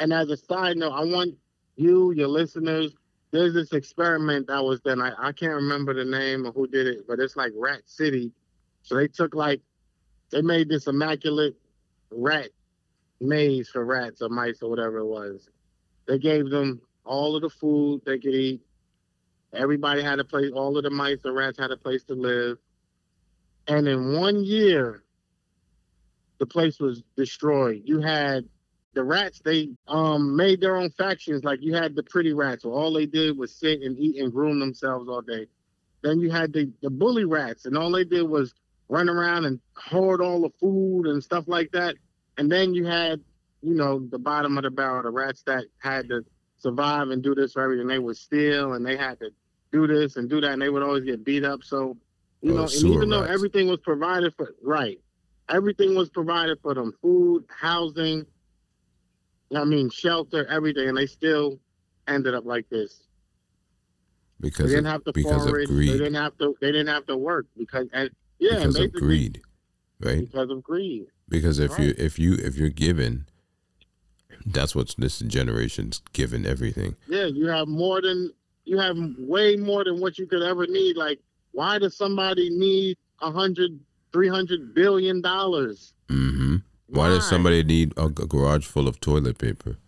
And 0.00 0.12
as 0.12 0.28
a 0.28 0.36
side 0.36 0.76
note, 0.76 0.92
I 0.92 1.02
want 1.04 1.34
you, 1.76 2.12
your 2.12 2.28
listeners, 2.28 2.92
there's 3.30 3.54
this 3.54 3.72
experiment 3.72 4.48
that 4.48 4.62
was 4.62 4.80
done. 4.80 5.00
I, 5.00 5.12
I 5.18 5.32
can't 5.32 5.54
remember 5.54 5.94
the 5.94 6.04
name 6.04 6.46
or 6.46 6.52
who 6.52 6.66
did 6.66 6.86
it, 6.88 7.06
but 7.08 7.18
it's 7.18 7.34
like 7.34 7.52
Rat 7.56 7.80
City. 7.86 8.32
So 8.82 8.94
they 8.96 9.08
took 9.08 9.34
like, 9.34 9.62
they 10.30 10.42
made 10.42 10.68
this 10.68 10.86
immaculate 10.88 11.56
rat 12.10 12.50
maze 13.22 13.68
for 13.68 13.84
rats 13.84 14.20
or 14.20 14.28
mice 14.28 14.62
or 14.62 14.70
whatever 14.70 14.98
it 14.98 15.06
was. 15.06 15.48
They 16.06 16.18
gave 16.18 16.50
them 16.50 16.82
all 17.04 17.36
of 17.36 17.42
the 17.42 17.50
food 17.50 18.02
they 18.04 18.18
could 18.18 18.34
eat. 18.34 18.60
Everybody 19.54 20.02
had 20.02 20.18
a 20.18 20.24
place. 20.24 20.50
All 20.54 20.76
of 20.76 20.84
the 20.84 20.90
mice 20.90 21.20
or 21.24 21.32
rats 21.32 21.58
had 21.58 21.70
a 21.70 21.76
place 21.76 22.04
to 22.04 22.14
live. 22.14 22.58
And 23.68 23.86
in 23.86 24.18
one 24.18 24.44
year, 24.44 25.04
the 26.38 26.46
place 26.46 26.80
was 26.80 27.02
destroyed. 27.16 27.82
You 27.84 28.00
had 28.00 28.48
the 28.94 29.04
rats. 29.04 29.40
They 29.44 29.68
um 29.86 30.36
made 30.36 30.60
their 30.60 30.76
own 30.76 30.90
factions. 30.90 31.44
Like 31.44 31.60
you 31.62 31.74
had 31.74 31.94
the 31.94 32.02
pretty 32.02 32.32
rats, 32.32 32.64
where 32.64 32.74
all 32.74 32.92
they 32.92 33.06
did 33.06 33.38
was 33.38 33.54
sit 33.54 33.82
and 33.82 33.96
eat 33.98 34.20
and 34.20 34.32
groom 34.32 34.58
themselves 34.58 35.08
all 35.08 35.22
day. 35.22 35.46
Then 36.02 36.18
you 36.18 36.30
had 36.30 36.52
the 36.52 36.72
the 36.82 36.90
bully 36.90 37.24
rats, 37.24 37.66
and 37.66 37.76
all 37.76 37.92
they 37.92 38.04
did 38.04 38.22
was 38.22 38.54
run 38.88 39.08
around 39.08 39.44
and 39.44 39.60
hoard 39.76 40.20
all 40.20 40.42
the 40.42 40.50
food 40.60 41.06
and 41.06 41.22
stuff 41.22 41.44
like 41.46 41.70
that. 41.72 41.94
And 42.38 42.50
then 42.50 42.74
you 42.74 42.84
had, 42.86 43.20
you 43.62 43.74
know, 43.74 44.00
the 44.10 44.18
bottom 44.18 44.56
of 44.56 44.64
the 44.64 44.70
barrel, 44.70 45.02
the 45.02 45.10
rats 45.10 45.42
that 45.46 45.64
had 45.78 46.08
to 46.08 46.24
survive 46.58 47.10
and 47.10 47.22
do 47.22 47.34
this 47.34 47.52
for 47.52 47.62
everything. 47.62 47.86
They 47.86 47.98
would 47.98 48.16
steal 48.16 48.74
and 48.74 48.84
they 48.84 48.96
had 48.96 49.18
to 49.20 49.30
do 49.72 49.86
this 49.86 50.16
and 50.16 50.28
do 50.28 50.40
that, 50.40 50.52
and 50.52 50.60
they 50.62 50.68
would 50.68 50.82
always 50.82 51.04
get 51.04 51.24
beat 51.24 51.44
up. 51.44 51.62
So, 51.62 51.96
you 52.42 52.52
Oh, 52.52 52.56
know, 52.56 52.62
and 52.64 52.84
even 52.84 53.08
though 53.08 53.22
rats. 53.22 53.32
everything 53.32 53.68
was 53.68 53.80
provided 53.80 54.34
for, 54.36 54.54
right, 54.62 55.00
everything 55.48 55.94
was 55.94 56.10
provided 56.10 56.58
for 56.60 56.74
them 56.74 56.92
food, 57.00 57.44
housing, 57.48 58.26
I 59.54 59.64
mean, 59.64 59.90
shelter, 59.90 60.46
everything, 60.46 60.88
and 60.88 60.96
they 60.96 61.06
still 61.06 61.58
ended 62.08 62.34
up 62.34 62.44
like 62.44 62.68
this. 62.68 63.02
Because 64.40 64.70
They 64.70 64.76
didn't 64.76 64.86
of, 64.86 64.92
have 64.92 65.04
to 65.04 65.12
because 65.12 65.44
of 65.44 65.50
forage. 65.50 65.68
They 65.68 65.86
didn't 65.86 66.14
have 66.14 66.36
to. 66.38 66.56
They 66.60 66.72
didn't 66.72 66.88
have 66.88 67.06
to 67.06 67.16
work 67.16 67.46
because, 67.56 67.86
and, 67.92 68.10
yeah, 68.38 68.56
because 68.56 68.76
of 68.78 68.92
greed, 68.92 69.40
right? 70.02 70.20
because 70.20 70.50
of 70.50 70.62
greed. 70.62 71.06
Because 71.28 71.58
if 71.58 71.78
you 71.78 71.94
if 71.98 72.18
you 72.18 72.34
if 72.34 72.56
you're 72.56 72.68
given, 72.68 73.26
that's 74.46 74.74
what 74.74 74.94
this 74.98 75.20
generation's 75.20 76.02
given 76.12 76.46
everything. 76.46 76.96
Yeah, 77.08 77.26
you 77.26 77.46
have 77.46 77.68
more 77.68 78.00
than 78.00 78.30
you 78.64 78.78
have 78.78 78.96
way 79.18 79.56
more 79.56 79.84
than 79.84 80.00
what 80.00 80.18
you 80.18 80.26
could 80.26 80.42
ever 80.42 80.66
need. 80.66 80.96
Like, 80.96 81.20
why 81.52 81.78
does 81.78 81.96
somebody 81.96 82.50
need 82.50 82.98
a 83.20 83.30
hundred, 83.30 83.78
three 84.12 84.28
hundred 84.28 84.74
billion 84.74 85.20
dollars? 85.20 85.94
Mm-hmm. 86.08 86.56
Why 86.88 87.08
does 87.08 87.26
somebody 87.26 87.64
need 87.64 87.94
a, 87.96 88.10
garage 88.10 88.66
full 88.66 88.86
of 88.86 89.00
toilet 89.00 89.38
paper? 89.38 89.78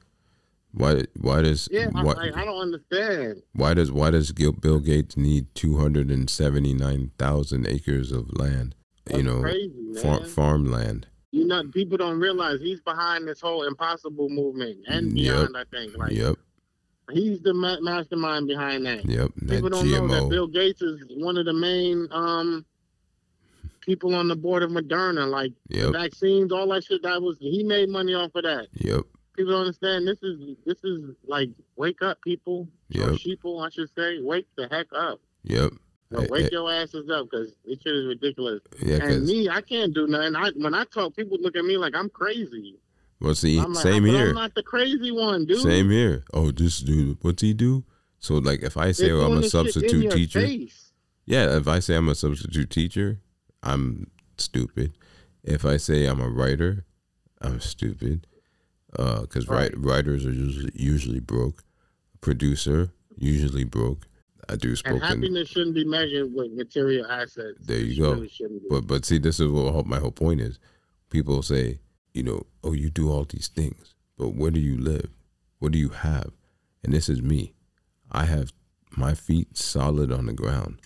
Why 0.73 1.03
why 1.21 1.43
does 1.43 1.69
Yeah, 1.71 1.89
I, 1.95 2.03
why, 2.03 2.13
I, 2.15 2.41
I 2.41 2.45
don't 2.45 2.61
understand. 2.61 3.43
why 3.53 3.75
does 3.75 3.93
why 3.93 4.11
does 4.11 4.33
Bill 4.33 4.81
Gates 4.81 5.17
need 5.17 5.55
two 5.55 5.77
hundred 5.79 6.11
and 6.11 6.29
seventy 6.29 6.73
nine 6.75 7.13
thousand 7.19 7.67
acres 7.69 8.11
of 8.11 8.33
land? 8.33 8.75
That's 9.07 9.19
you 9.19 9.25
know, 9.25 9.41
crazy, 9.41 9.95
far, 10.03 10.25
farmland. 10.25 11.07
you 11.31 11.47
know, 11.47 11.63
people 11.73 11.99
don't 11.99 12.19
realize 12.19 12.61
he's 12.61 12.81
behind 12.81 13.29
this 13.29 13.41
whole 13.41 13.65
impossible 13.65 14.29
movement 14.31 14.79
and 14.87 15.17
Yep. 15.19 15.35
beyond. 15.51 15.57
I 15.57 15.65
think, 15.77 15.97
like, 15.99 16.13
Yep, 16.13 16.37
he's 17.13 17.41
the 17.41 17.53
ma- 17.53 17.81
mastermind 17.81 18.47
behind 18.47 18.87
that. 18.87 19.05
yep. 19.09 19.31
That 19.37 19.49
People 19.57 19.69
don't 19.69 19.91
know 19.91 20.09
that 20.09 20.29
Bill 20.31 20.47
Gates 20.47 20.81
is 20.81 21.03
one 21.11 21.37
of 21.37 21.45
the 21.45 21.53
main 21.53 22.09
um 22.13 22.65
people 23.83 24.15
on 24.15 24.29
the 24.29 24.37
board 24.37 24.63
of 24.63 24.71
Moderna. 24.71 25.29
Like 25.29 25.53
Yep, 25.69 25.93
vaccines, 25.93 26.51
all 26.53 26.69
that 26.69 26.85
shit. 26.85 27.03
That 27.03 27.21
was 27.21 27.37
he 27.39 27.63
made 27.63 27.89
money 27.91 28.15
off 28.15 28.35
of 28.35 28.45
that. 28.45 28.69
yep, 28.75 29.03
People 29.37 29.53
don't 29.53 29.63
understand. 29.67 30.07
This 30.09 30.23
is 30.23 30.57
this 30.65 30.83
is 30.85 31.15
like 31.27 31.51
wake 31.77 32.01
up, 32.01 32.21
people. 32.23 32.69
Or 32.97 33.11
yep, 33.11 33.11
sheeple, 33.19 33.65
I 33.67 33.69
should 33.71 33.91
say. 33.95 34.21
Wake 34.23 34.47
the 34.57 34.69
heck 34.69 34.87
up. 34.97 35.21
yep. 35.43 35.73
Eh, 36.13 36.27
wake 36.31 36.53
your 36.53 36.71
asses 36.73 37.09
up 37.11 37.29
because 37.31 37.55
this 37.65 37.79
shit 37.83 37.95
is 37.95 38.07
ridiculous. 38.07 38.61
Yeah, 38.81 38.97
and 39.05 39.27
me, 39.27 39.49
I 39.49 39.61
can't 39.61 39.95
do 39.95 40.07
nothing. 40.07 40.37
I 40.37 40.51
when 40.57 40.75
I 40.75 40.85
talk, 40.85 41.17
people 41.17 41.39
look 41.41 41.57
at 41.57 41.65
me 41.65 41.77
like 41.77 41.95
I'm 41.95 42.09
crazy. 42.11 42.77
well, 43.21 43.35
see, 43.35 43.59
I'm 43.59 43.73
like, 43.73 43.83
same 43.83 44.05
here. 44.05 44.29
I'm 44.29 44.35
not 44.35 44.55
the 44.55 44.63
crazy 44.63 45.11
one, 45.11 45.47
dude. 45.47 45.61
Same 45.63 45.91
here. 45.91 46.25
Oh, 46.33 46.51
this 46.51 46.81
dude, 46.81 47.19
what's 47.23 47.43
he 47.43 47.55
do? 47.55 47.85
So 48.19 48.35
like, 48.35 48.63
if 48.63 48.77
I 48.77 48.93
say 48.93 49.11
oh, 49.11 49.23
I'm 49.23 49.39
a 49.39 49.41
this 49.41 49.53
shit 49.53 49.67
in 49.67 49.73
substitute 49.73 50.11
teacher, 50.13 50.41
face. 50.41 50.93
yeah. 51.27 51.57
If 51.57 51.67
I 51.69 51.79
say 51.81 51.97
I'm 51.97 52.09
a 52.09 52.15
substitute 52.15 52.71
teacher, 52.71 53.21
I'm 53.63 54.11
stupid. 54.39 54.97
If 55.43 55.65
I 55.65 55.77
say 55.79 56.07
I'm 56.07 56.21
a 56.21 56.29
writer, 56.29 56.85
I'm 57.41 57.61
stupid. 57.61 58.27
Uh, 58.97 59.23
because 59.23 59.49
Right. 59.49 59.73
writers 59.77 60.25
are 60.25 60.31
usually 60.33 60.71
usually 60.75 61.21
broke. 61.21 61.65
Producer 62.21 62.91
usually 63.17 63.65
broke. 63.65 64.07
I 64.49 64.57
do 64.57 64.75
And 64.85 65.03
happiness 65.03 65.49
shouldn't 65.49 65.75
be 65.75 65.85
measured 65.85 66.33
with 66.35 66.53
material 66.53 67.07
assets. 67.07 67.59
There 67.61 67.79
you 67.79 68.01
go. 68.03 68.15
really 68.15 68.31
but 68.69 68.87
but 68.87 69.05
see, 69.05 69.19
this 69.19 69.41
is 69.41 69.49
what 69.49 69.87
my 69.87 69.99
whole 69.99 70.11
point 70.13 70.41
is. 70.41 70.59
People 71.11 71.43
say, 71.43 71.79
you 72.13 72.23
know, 72.23 72.45
oh, 72.63 72.73
you 72.73 72.91
do 72.91 73.11
all 73.11 73.25
these 73.25 73.49
things, 73.49 73.95
but 74.19 74.31
where 74.35 74.51
do 74.51 74.61
you 74.61 74.77
live? 74.77 75.09
What 75.59 75.73
do 75.73 75.79
you 75.79 75.91
have? 75.91 76.31
And 76.83 76.93
this 76.93 77.09
is 77.09 77.23
me. 77.23 77.55
I 78.11 78.25
have 78.27 78.53
my 78.97 79.15
feet 79.15 79.57
solid 79.57 80.13
on 80.13 80.27
the 80.27 80.33
ground 80.33 80.79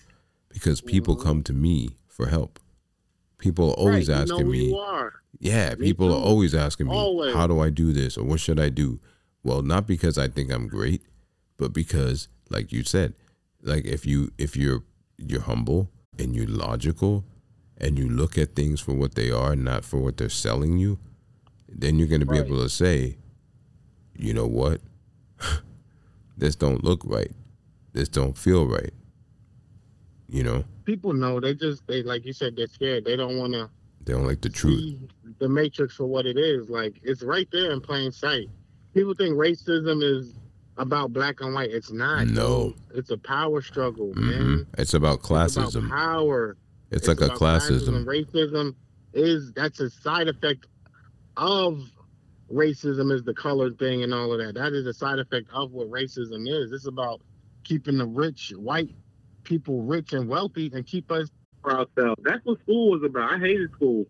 because 0.49 0.81
people 0.81 1.15
Mhm. 1.15 1.23
come 1.23 1.43
to 1.43 1.53
me 1.53 1.97
for 2.07 2.27
help. 2.27 2.59
People 3.37 3.69
are 3.71 3.73
always 3.75 4.09
right, 4.09 4.15
you 4.15 4.21
asking 4.23 4.37
know 4.37 4.43
who 4.45 4.51
me, 4.51 4.67
You 4.69 4.77
are. 4.77 5.13
yeah, 5.39 5.75
Me 5.77 5.87
people 5.87 6.11
are 6.11 6.19
always 6.21 6.53
asking 6.55 6.87
me, 6.87 6.93
Always. 6.95 7.33
how 7.33 7.47
do 7.47 7.59
I 7.59 7.69
do 7.69 7.93
this 7.93 8.17
or 8.17 8.23
what 8.25 8.39
should 8.39 8.59
I 8.59 8.69
do? 8.69 8.99
Well, 9.43 9.61
not 9.61 9.87
because 9.87 10.17
I 10.17 10.27
think 10.27 10.51
I'm 10.51 10.67
great, 10.67 11.03
but 11.57 11.71
because, 11.73 12.27
like 12.49 12.71
you 12.73 12.83
said, 12.83 13.13
like 13.61 13.85
if 13.85 14.05
you 14.05 14.31
if 14.37 14.55
you're 14.55 14.83
you're 15.17 15.41
humble 15.41 15.89
and 16.17 16.35
you're 16.35 16.47
logical 16.47 17.25
and 17.77 17.97
you 17.97 18.07
look 18.09 18.37
at 18.37 18.55
things 18.55 18.79
for 18.81 18.93
what 18.93 19.15
they 19.15 19.31
are, 19.31 19.55
not 19.55 19.83
for 19.85 19.97
what 19.99 20.17
they're 20.17 20.29
selling 20.29 20.77
you, 20.77 20.99
then 21.67 21.97
you're 21.99 22.07
gonna 22.07 22.25
be 22.25 22.39
Right. 22.39 22.45
able 22.45 22.61
to 22.61 22.69
say, 22.69 23.17
you 24.17 24.33
know 24.33 24.47
what, 24.47 24.81
this 26.37 26.55
don't 26.55 26.83
look 26.83 27.01
right, 27.05 27.31
this 27.93 28.09
don't 28.09 28.37
feel 28.37 28.65
right, 28.67 28.93
you 30.27 30.43
know. 30.43 30.65
People 30.85 31.13
know. 31.13 31.39
They 31.39 31.53
just 31.53 31.85
they 31.87 32.01
like 32.03 32.25
you 32.25 32.33
said. 32.33 32.55
They're 32.55 32.67
scared. 32.67 33.05
They 33.05 33.15
don't 33.15 33.37
want 33.37 33.53
to 33.53 33.69
They 34.03 34.13
don't 34.13 34.25
like 34.25 34.41
the 34.41 34.49
truth. 34.49 34.95
the 35.39 35.47
matrix 35.47 35.95
for 35.95 36.05
what 36.05 36.25
it 36.25 36.37
is. 36.37 36.69
Like 36.69 36.95
it's 37.03 37.21
right 37.21 37.47
there 37.51 37.71
in 37.71 37.79
plain 37.81 38.11
sight. 38.11 38.49
People 38.93 39.13
think 39.13 39.35
racism 39.35 40.01
is 40.03 40.33
about 40.79 41.13
black 41.13 41.41
and 41.41 41.53
white. 41.53 41.69
It's 41.71 41.91
not. 41.91 42.27
No. 42.27 42.73
dude. 42.89 42.97
it's 42.97 43.11
a 43.11 43.17
power 43.17 43.61
struggle, 43.61 44.11
hmm 44.13 44.29
man. 44.29 44.67
It's 44.77 44.93
about 44.93 45.19
It's 45.19 45.29
about 45.55 45.71
classism. 45.71 45.89
power. 45.89 46.57
It's, 46.91 47.07
like 47.07 47.21
a 47.21 47.25
about 47.25 47.37
classism. 47.37 48.05
Racism 48.05 48.73
is 49.13 49.51
that's 49.53 49.79
a 49.79 49.89
side 49.89 50.27
effect 50.27 50.65
of 51.37 51.79
racism 52.51 53.11
is 53.13 53.23
the 53.23 53.33
color 53.33 53.71
thing 53.71 54.01
and 54.03 54.13
all 54.13 54.33
of 54.33 54.39
that. 54.39 54.55
That 54.55 54.73
is 54.73 54.87
a 54.87 54.93
side 54.93 55.19
effect 55.19 55.47
of 55.53 55.71
what 55.71 55.89
racism 55.91 56.47
is. 56.47 56.71
It's 56.71 56.87
about 56.87 57.21
keeping 57.63 57.97
the 57.97 58.07
rich 58.07 58.51
white 58.55 58.95
people 59.43 59.81
rich 59.83 60.13
and 60.13 60.27
wealthy 60.27 60.71
and 60.73 60.85
keep 60.85 61.11
us 61.11 61.29
for 61.61 61.71
ourselves. 61.71 62.21
That's 62.23 62.43
what 62.45 62.59
school 62.61 62.91
was 62.91 63.03
about. 63.03 63.33
I 63.33 63.37
hated 63.37 63.71
school. 63.73 64.05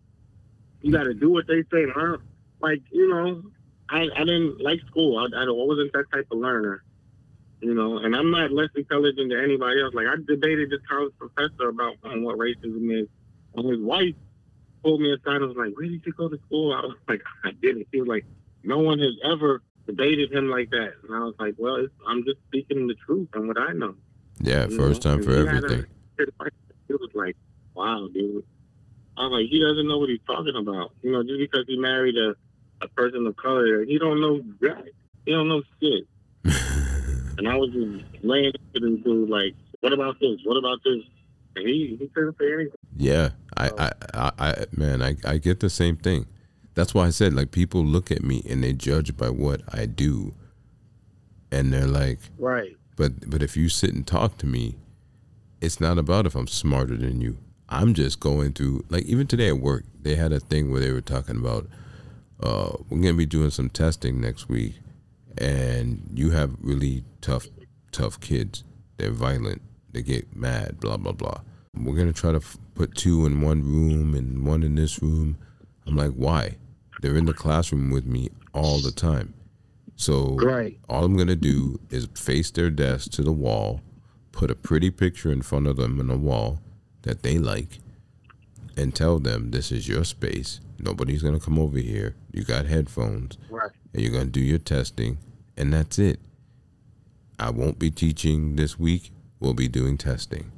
You 0.80 0.92
got 0.92 1.04
to 1.04 1.14
do 1.14 1.30
what 1.30 1.46
they 1.46 1.62
say. 1.70 1.84
Learn, 1.94 2.22
like 2.60 2.80
you 2.90 3.08
know, 3.08 3.42
I 3.90 4.08
I 4.14 4.20
didn't 4.24 4.60
like 4.60 4.80
school. 4.86 5.18
I, 5.18 5.24
I 5.36 5.44
wasn't 5.50 5.92
that 5.92 6.06
type 6.12 6.26
of 6.30 6.38
learner. 6.38 6.82
You 7.60 7.74
know, 7.74 7.98
and 7.98 8.16
I'm 8.16 8.30
not 8.30 8.52
less 8.52 8.70
intelligent 8.74 9.28
than 9.30 9.38
anybody 9.38 9.82
else. 9.82 9.92
Like 9.92 10.06
I 10.06 10.16
debated 10.26 10.70
this 10.70 10.80
college 10.88 11.12
professor 11.18 11.68
about 11.68 11.96
um, 12.04 12.22
what 12.22 12.38
racism 12.38 13.02
is, 13.02 13.08
and 13.54 13.68
his 13.68 13.80
wife 13.80 14.14
pulled 14.82 15.00
me 15.02 15.12
aside 15.12 15.36
and 15.42 15.48
was 15.48 15.56
like, 15.58 15.76
"Where 15.76 15.86
did 15.86 16.00
you 16.06 16.12
go 16.12 16.28
to 16.28 16.38
school?" 16.46 16.72
I 16.72 16.80
was 16.80 16.96
like, 17.06 17.22
"I 17.44 17.50
didn't." 17.50 17.86
He 17.92 18.00
was 18.00 18.08
like, 18.08 18.24
"No 18.64 18.78
one 18.78 18.98
has 19.00 19.12
ever 19.24 19.62
debated 19.86 20.32
him 20.32 20.48
like 20.48 20.70
that," 20.70 20.92
and 21.06 21.14
I 21.14 21.18
was 21.18 21.34
like, 21.38 21.54
"Well, 21.58 21.76
it's, 21.76 21.92
I'm 22.06 22.24
just 22.24 22.38
speaking 22.48 22.86
the 22.86 22.94
truth 22.94 23.28
and 23.34 23.46
what 23.46 23.58
I 23.58 23.72
know." 23.74 23.94
Yeah, 24.40 24.66
You 24.66 24.78
first 24.78 25.04
know, 25.04 25.16
time 25.16 25.22
for 25.22 25.36
had 25.36 25.46
a- 25.46 25.56
everything. 25.56 25.86
It 26.18 26.98
was 27.00 27.10
like, 27.14 27.36
"Wow, 27.74 28.08
dude." 28.12 28.42
I 29.18 29.24
was 29.24 29.32
like, 29.32 29.50
"He 29.50 29.60
doesn't 29.60 29.86
know 29.86 29.98
what 29.98 30.08
he's 30.08 30.20
talking 30.26 30.56
about." 30.56 30.92
You 31.02 31.12
know, 31.12 31.22
just 31.22 31.38
because 31.38 31.64
he 31.66 31.76
married 31.76 32.16
a 32.16 32.34
a 32.82 32.88
person 32.88 33.26
of 33.26 33.36
color, 33.36 33.84
he 33.84 33.98
don't 33.98 34.20
know. 34.20 34.40
He 35.24 35.32
don't 35.32 35.48
know 35.48 35.62
shit. 35.80 36.06
And 37.38 37.48
I 37.48 37.56
was 37.56 37.70
just 37.70 38.22
laying 38.22 38.52
it 38.74 38.82
into 38.82 39.24
like, 39.24 39.54
what 39.80 39.94
about 39.94 40.20
this? 40.20 40.38
What 40.44 40.58
about 40.58 40.78
this? 40.84 41.02
And 41.56 41.66
he, 41.66 41.96
he 41.98 42.06
couldn't 42.08 42.36
say 42.38 42.52
anything. 42.52 42.74
Yeah, 42.98 43.30
I, 43.56 43.70
I, 43.78 43.92
I, 44.12 44.32
I, 44.38 44.64
man, 44.76 45.00
I, 45.00 45.16
I 45.24 45.38
get 45.38 45.60
the 45.60 45.70
same 45.70 45.96
thing. 45.96 46.26
That's 46.74 46.92
why 46.92 47.06
I 47.06 47.10
said 47.10 47.32
like 47.32 47.50
people 47.50 47.82
look 47.82 48.10
at 48.10 48.22
me 48.22 48.42
and 48.46 48.62
they 48.62 48.74
judge 48.74 49.16
by 49.16 49.30
what 49.30 49.62
I 49.72 49.86
do, 49.86 50.34
and 51.50 51.72
they're 51.72 51.86
like, 51.86 52.18
Right. 52.38 52.76
but, 52.96 53.30
but 53.30 53.42
if 53.42 53.56
you 53.56 53.70
sit 53.70 53.94
and 53.94 54.06
talk 54.06 54.36
to 54.38 54.46
me, 54.46 54.76
it's 55.62 55.80
not 55.80 55.96
about 55.96 56.26
if 56.26 56.34
I'm 56.34 56.46
smarter 56.46 56.96
than 56.96 57.22
you. 57.22 57.38
I'm 57.70 57.94
just 57.94 58.20
going 58.20 58.52
through 58.52 58.84
like 58.90 59.04
even 59.04 59.26
today 59.26 59.48
at 59.48 59.60
work, 59.60 59.84
they 59.98 60.16
had 60.16 60.32
a 60.32 60.40
thing 60.40 60.70
where 60.70 60.80
they 60.80 60.92
were 60.92 61.00
talking 61.00 61.36
about, 61.36 61.66
uh, 62.42 62.72
we're 62.88 63.00
gonna 63.00 63.14
be 63.14 63.26
doing 63.26 63.50
some 63.50 63.68
testing 63.70 64.20
next 64.20 64.48
week, 64.48 64.74
and 65.38 66.08
you 66.14 66.30
have 66.30 66.54
really 66.60 67.04
tough, 67.20 67.46
tough 67.92 68.20
kids. 68.20 68.64
They're 68.96 69.10
violent. 69.10 69.62
They 69.92 70.02
get 70.02 70.34
mad. 70.36 70.80
Blah 70.80 70.96
blah 70.98 71.12
blah. 71.12 71.40
We're 71.74 71.96
gonna 71.96 72.12
try 72.12 72.32
to 72.32 72.38
f- 72.38 72.58
put 72.74 72.94
two 72.96 73.26
in 73.26 73.40
one 73.40 73.62
room 73.62 74.14
and 74.14 74.44
one 74.46 74.62
in 74.62 74.74
this 74.74 75.02
room. 75.02 75.36
I'm 75.86 75.96
like, 75.96 76.12
why? 76.12 76.56
They're 77.00 77.16
in 77.16 77.26
the 77.26 77.32
classroom 77.34 77.90
with 77.90 78.04
me 78.06 78.28
all 78.52 78.78
the 78.80 78.90
time. 78.92 79.34
So 79.96 80.36
Right. 80.36 80.78
all 80.88 81.04
I'm 81.04 81.16
gonna 81.16 81.36
do 81.36 81.78
is 81.90 82.08
face 82.14 82.50
their 82.50 82.70
desk 82.70 83.10
to 83.12 83.22
the 83.22 83.32
wall, 83.32 83.80
put 84.32 84.50
a 84.50 84.54
pretty 84.54 84.90
picture 84.90 85.30
in 85.32 85.42
front 85.42 85.66
of 85.66 85.76
them 85.76 86.00
on 86.00 86.08
the 86.08 86.16
wall 86.18 86.60
that 87.02 87.22
they 87.22 87.38
like, 87.38 87.80
and 88.76 88.94
tell 88.94 89.18
them 89.18 89.50
this 89.50 89.70
is 89.72 89.88
your 89.88 90.04
space. 90.04 90.60
Nobody's 90.82 91.22
gonna 91.22 91.40
come 91.40 91.58
over 91.58 91.78
here. 91.78 92.14
You 92.32 92.44
got 92.44 92.66
headphones, 92.66 93.38
Right. 93.50 93.70
and 93.92 94.02
you're 94.02 94.12
gonna 94.12 94.26
do 94.26 94.40
your 94.40 94.58
testing, 94.58 95.18
and 95.56 95.72
that's 95.72 95.98
it. 95.98 96.20
I 97.38 97.50
won't 97.50 97.78
be 97.78 97.90
teaching 97.90 98.56
this 98.56 98.78
week. 98.78 99.12
We'll 99.40 99.54
be 99.54 99.68
doing 99.68 99.96
testing. 99.96 100.52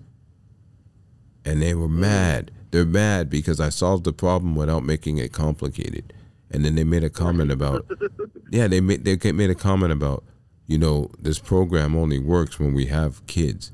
And 1.44 1.62
they 1.62 1.74
were 1.74 1.88
mm. 1.88 1.98
mad. 1.98 2.50
They're 2.72 2.84
mad 2.84 3.30
because 3.30 3.60
I 3.60 3.68
solved 3.68 4.04
the 4.04 4.12
problem 4.12 4.56
without 4.56 4.82
making 4.82 5.18
it 5.18 5.32
complicated. 5.32 6.12
And 6.50 6.64
then 6.64 6.74
they 6.74 6.84
made 6.84 7.04
a 7.04 7.10
comment 7.10 7.50
about, 7.52 7.86
yeah, 8.50 8.66
they 8.66 8.80
made 8.80 9.04
they 9.04 9.32
made 9.32 9.50
a 9.50 9.54
comment 9.54 9.92
about, 9.92 10.24
you 10.66 10.76
know, 10.76 11.10
this 11.18 11.38
program 11.38 11.96
only 11.96 12.18
works 12.18 12.58
when 12.58 12.74
we 12.74 12.86
have 12.86 13.24
kids. 13.26 13.70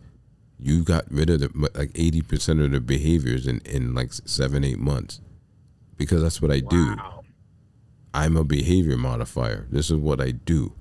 You 0.60 0.82
got 0.82 1.10
rid 1.10 1.30
of 1.30 1.40
the, 1.40 1.70
like 1.74 1.92
eighty 1.94 2.20
percent 2.20 2.60
of 2.60 2.72
the 2.72 2.80
behaviors 2.80 3.46
in 3.46 3.60
in 3.60 3.94
like 3.94 4.12
seven 4.12 4.64
eight 4.64 4.78
months, 4.78 5.20
because 5.98 6.22
that's 6.22 6.40
what 6.40 6.50
I 6.50 6.60
do. 6.60 6.96
I'm 8.14 8.36
a 8.36 8.44
behavior 8.44 8.96
modifier. 8.96 9.66
This 9.70 9.90
is 9.90 9.96
what 9.96 10.20
I 10.20 10.30
do. 10.30 10.72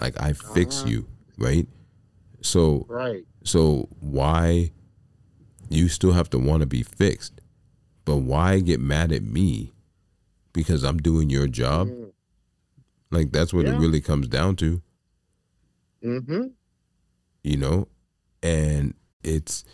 Like 0.00 0.20
I 0.20 0.32
fix 0.32 0.80
Uh-huh. 0.80 0.88
you, 0.90 1.06
right? 1.36 1.66
So 2.42 2.86
Right. 2.88 3.24
so 3.42 3.88
why 4.00 4.70
you 5.68 5.88
still 5.88 6.12
have 6.12 6.30
to 6.30 6.38
want 6.38 6.60
to 6.60 6.66
be 6.66 6.82
fixed, 6.82 7.40
but 8.04 8.18
why 8.18 8.60
get 8.60 8.80
mad 8.80 9.10
at 9.12 9.22
me 9.22 9.72
because 10.52 10.84
I'm 10.84 10.98
doing 10.98 11.30
your 11.30 11.48
job? 11.48 11.88
Mm. 11.88 12.12
Like 13.10 13.32
that's 13.32 13.52
what 13.52 13.66
it 13.66 13.72
really 13.78 14.00
comes 14.00 14.28
down 14.28 14.56
to, 14.56 14.82
Mm-hmm. 16.02 16.48
you 17.42 17.56
know? 17.56 17.88
And 18.42 18.94
it's 19.22 19.64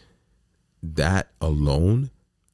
that 0.83 1.29
alone 1.41 2.11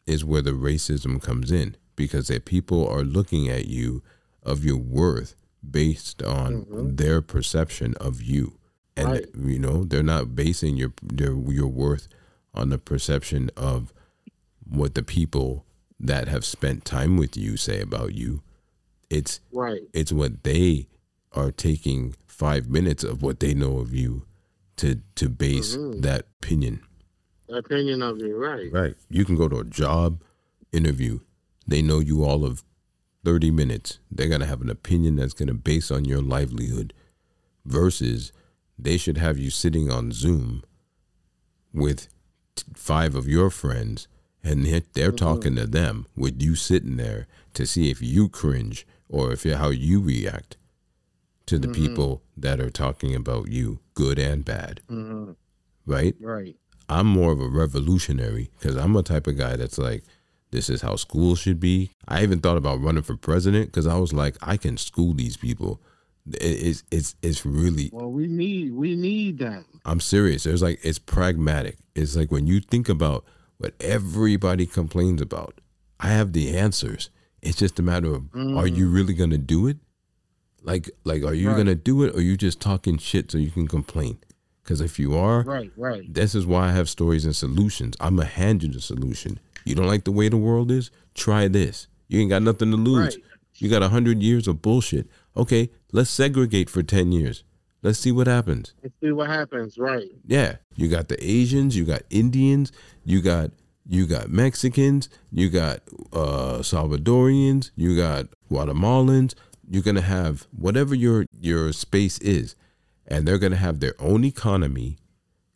is 0.07 0.25
where 0.25 0.43
the 0.43 0.53
racism 0.53 1.21
comes 1.21 1.51
in 1.53 1.77
because 1.97 2.29
that 2.29 2.45
people 2.45 2.87
are 2.87 3.03
looking 3.03 3.49
at 3.49 3.67
you 3.67 4.03
of 4.43 4.65
your 4.65 4.77
worth 4.77 5.35
based 5.69 6.23
on 6.23 6.65
Mhm. 6.67 6.97
their 6.97 7.21
perception 7.21 7.95
of 7.95 8.23
you. 8.23 8.59
And 8.97 9.09
Right. 9.09 9.27
you 9.37 9.59
know, 9.59 9.85
they're 9.85 10.03
not 10.03 10.35
basing 10.35 10.77
your 10.77 10.93
their 11.03 11.35
your 11.35 11.67
worth 11.69 12.09
on 12.55 12.69
the 12.71 12.79
perception 12.79 13.51
of 13.57 13.93
what 14.69 14.95
the 14.95 15.03
people 15.03 15.65
that 15.99 16.29
have 16.29 16.45
spent 16.45 16.85
time 16.85 17.17
with 17.17 17.37
you 17.37 17.57
say 17.57 17.81
about 17.81 18.15
you. 18.15 18.43
It's 19.11 19.41
Right. 19.53 19.83
it's 19.93 20.13
what 20.13 20.43
they 20.45 20.87
are 21.33 21.51
taking 21.53 22.15
five 22.27 22.69
minutes 22.69 23.03
of 23.05 23.23
what 23.23 23.41
they 23.41 23.55
know 23.55 23.79
of 23.79 23.95
you 23.95 24.23
to 24.77 25.01
to 25.17 25.29
base 25.29 25.77
Mhm. 25.77 26.03
that 26.03 26.27
opinion. 26.43 26.81
Opinion 27.49 28.03
of 28.03 28.19
you. 28.19 28.37
Right. 28.37 28.71
Right. 28.73 28.95
You 29.11 29.25
can 29.25 29.37
go 29.37 29.49
to 29.49 29.59
a 29.59 29.65
job 29.65 30.23
interview. 30.73 31.21
They 31.67 31.83
know 31.83 31.99
you 32.01 32.25
all 32.25 32.45
of 32.45 32.63
30 33.25 33.51
minutes. 33.51 33.99
They're 34.11 34.29
going 34.29 34.41
to 34.41 34.47
have 34.47 34.61
an 34.63 34.71
opinion 34.71 35.17
that's 35.17 35.35
going 35.35 35.49
to 35.49 35.55
base 35.55 35.91
on 35.91 36.05
your 36.05 36.23
livelihood 36.23 36.93
versus 37.65 38.33
they 38.79 38.97
should 38.97 39.19
have 39.19 39.39
you 39.39 39.51
sitting 39.51 39.91
on 39.91 40.13
Zoom 40.13 40.63
with 41.73 42.09
t- 42.55 42.65
five 42.75 43.15
of 43.15 43.29
your 43.29 43.51
friends 43.51 44.07
and 44.45 44.65
they're, 44.65 44.83
they're 44.93 45.13
talking 45.13 45.57
to 45.57 45.67
them 45.67 46.07
with 46.17 46.41
you 46.41 46.55
sitting 46.55 46.97
there 46.97 47.27
to 47.55 47.67
see 47.67 47.91
if 47.91 48.01
you 48.01 48.29
cringe 48.29 48.87
or 49.09 49.33
if 49.33 49.43
how 49.45 49.71
you 49.71 50.01
react 50.01 50.57
to 51.47 51.59
the 51.59 51.69
people 51.69 52.23
that 52.37 52.61
are 52.61 52.71
talking 52.71 53.15
about 53.15 53.49
you, 53.49 53.81
good 53.95 54.19
and 54.19 54.45
bad, 54.45 54.81
Mm-hmm. 54.89 55.33
right? 55.87 56.15
Right. 56.21 56.57
I'm 56.89 57.07
more 57.07 57.33
of 57.33 57.41
a 57.41 57.49
revolutionary 57.49 58.51
because 58.59 58.77
I'm 58.77 58.95
a 58.97 59.03
type 59.03 59.27
of 59.27 59.37
guy 59.39 59.57
that's 59.57 59.79
like, 59.79 60.05
this 60.51 60.71
is 60.71 60.83
how 60.83 60.97
school 60.97 61.35
should 61.35 61.61
be. 61.61 61.91
I 62.07 62.23
even 62.23 62.41
thought 62.41 62.57
about 62.57 62.81
running 62.81 63.03
for 63.03 63.17
president 63.17 63.67
because 63.67 63.87
I 63.87 63.97
was 63.99 64.13
like, 64.13 64.37
I 64.43 64.57
can 64.57 64.77
school 64.77 65.13
these 65.15 65.37
people. 65.37 65.81
It's 66.33 66.83
it's 66.91 67.15
it's 67.23 67.47
really. 67.47 67.91
Well, 67.93 68.11
we 68.11 68.27
need 68.27 68.73
we 68.75 68.97
need 68.97 69.39
that. 69.39 69.65
I'm 69.85 70.01
serious. 70.01 70.47
It's 70.47 70.63
like 70.63 70.81
it's 70.83 70.99
pragmatic. 70.99 71.79
It's 71.95 72.17
like 72.17 72.31
when 72.33 72.47
you 72.47 72.61
think 72.61 72.89
about 72.89 73.25
what 73.59 73.75
everybody 73.81 74.67
complains 74.67 75.21
about, 75.21 75.61
I 76.01 76.09
have 76.09 76.33
the 76.33 76.57
answers. 76.57 77.11
It's 77.43 77.59
just 77.59 77.79
a 77.79 77.83
matter 77.83 78.13
of 78.13 78.25
are 78.35 78.67
you 78.67 78.89
mm. 78.89 78.95
really 78.95 79.15
gonna 79.15 79.39
do 79.39 79.67
it? 79.69 79.79
Like 80.63 80.91
like 81.05 81.23
are 81.23 81.35
you 81.35 81.49
Right. 81.49 81.57
gonna 81.57 81.77
do 81.77 82.03
it 82.03 82.15
or 82.17 82.21
you 82.21 82.37
just 82.37 82.61
talking 82.61 82.99
shit 82.99 83.31
so 83.31 83.39
you 83.39 83.51
can 83.51 83.69
complain? 83.69 84.19
Because 84.67 84.81
if 84.81 84.99
you 84.99 85.17
are, 85.17 85.43
Right. 85.43 85.71
Right. 85.77 86.13
this 86.13 86.35
is 86.35 86.45
why 86.45 86.67
I 86.69 86.73
have 86.73 86.89
stories 86.89 87.25
and 87.25 87.37
solutions. 87.37 87.95
I'm 88.01 88.17
gonna 88.17 88.29
hand 88.29 88.65
you 88.65 88.69
the 88.69 88.81
solution. 88.81 89.39
You 89.65 89.77
don't 89.77 89.87
like 89.87 90.03
the 90.03 90.11
way 90.11 90.29
the 90.29 90.37
world 90.37 90.73
is? 90.73 90.91
Try 91.15 91.47
this. 91.47 91.87
You 92.09 92.19
ain't 92.21 92.31
got 92.31 92.43
nothing 92.43 92.73
to 92.73 92.77
lose. 92.77 93.15
Right. 93.15 93.25
You 93.59 93.71
got 93.71 93.85
a 93.85 93.91
hundred 93.91 94.25
years 94.25 94.49
of 94.49 94.63
bullshit. 94.63 95.07
Okay, 95.37 95.71
let's 95.93 96.11
segregate 96.11 96.69
for 96.69 96.83
ten 96.83 97.13
years. 97.13 97.45
Let's 97.83 98.01
see 98.01 98.11
what 98.11 98.27
happens. 98.27 98.75
Let's 98.83 98.97
see 99.01 99.13
what 99.13 99.29
happens. 99.29 99.79
Right. 99.79 100.09
Yeah, 100.27 100.57
you 100.75 100.89
got 100.89 101.07
the 101.07 101.25
Asians, 101.25 101.77
you 101.77 101.85
got 101.85 102.03
Indians, 102.11 102.73
you 103.05 103.23
got 103.23 103.53
you 103.89 104.05
got 104.05 104.31
Mexicans, 104.31 105.09
you 105.31 105.49
got 105.49 105.79
uh, 106.13 106.59
Salvadorians, 106.59 107.71
you 107.77 107.97
got 107.97 108.27
Guatemalans. 108.51 109.35
You're 109.71 109.85
gonna 109.85 110.01
have 110.01 110.49
whatever 110.51 110.93
your 110.97 111.25
your 111.41 111.73
space 111.73 112.19
is, 112.19 112.57
and 113.07 113.27
they're 113.27 113.39
gonna 113.39 113.57
have 113.57 113.81
their 113.81 113.95
own 113.99 114.25
economy, 114.25 114.99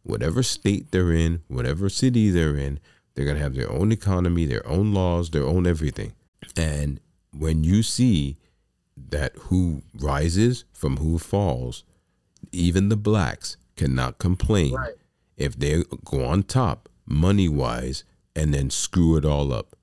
whatever 0.03 0.43
state 0.43 0.91
they're 0.91 1.13
in, 1.13 1.43
whatever 1.49 1.89
city 1.89 2.31
they're 2.31 2.57
in. 2.57 2.81
They're 3.15 3.27
gonna 3.27 3.39
have 3.41 3.55
their 3.55 3.71
own 3.71 3.93
economy, 3.93 4.47
their 4.47 4.67
own 4.67 4.95
laws, 4.95 5.31
their 5.31 5.45
own 5.45 5.67
everything. 5.67 6.13
And 6.57 7.01
when 7.37 7.65
you 7.65 7.83
see 7.83 8.39
that 9.11 9.35
who 9.37 9.83
rises 9.95 10.65
from 10.73 10.99
who 10.99 11.19
falls, 11.19 11.85
even 12.53 12.89
the 12.89 12.97
blacks 12.97 13.57
cannot 13.77 14.19
complain 14.19 14.75
Right. 14.75 14.95
if 15.37 15.59
they 15.59 15.85
go 16.05 16.25
on 16.25 16.43
top 16.45 16.89
money 17.07 17.49
wise 17.49 18.05
and 18.37 18.53
then 18.55 18.71
screw 18.71 19.17
it 19.17 19.25
all 19.25 19.53
up 19.53 19.77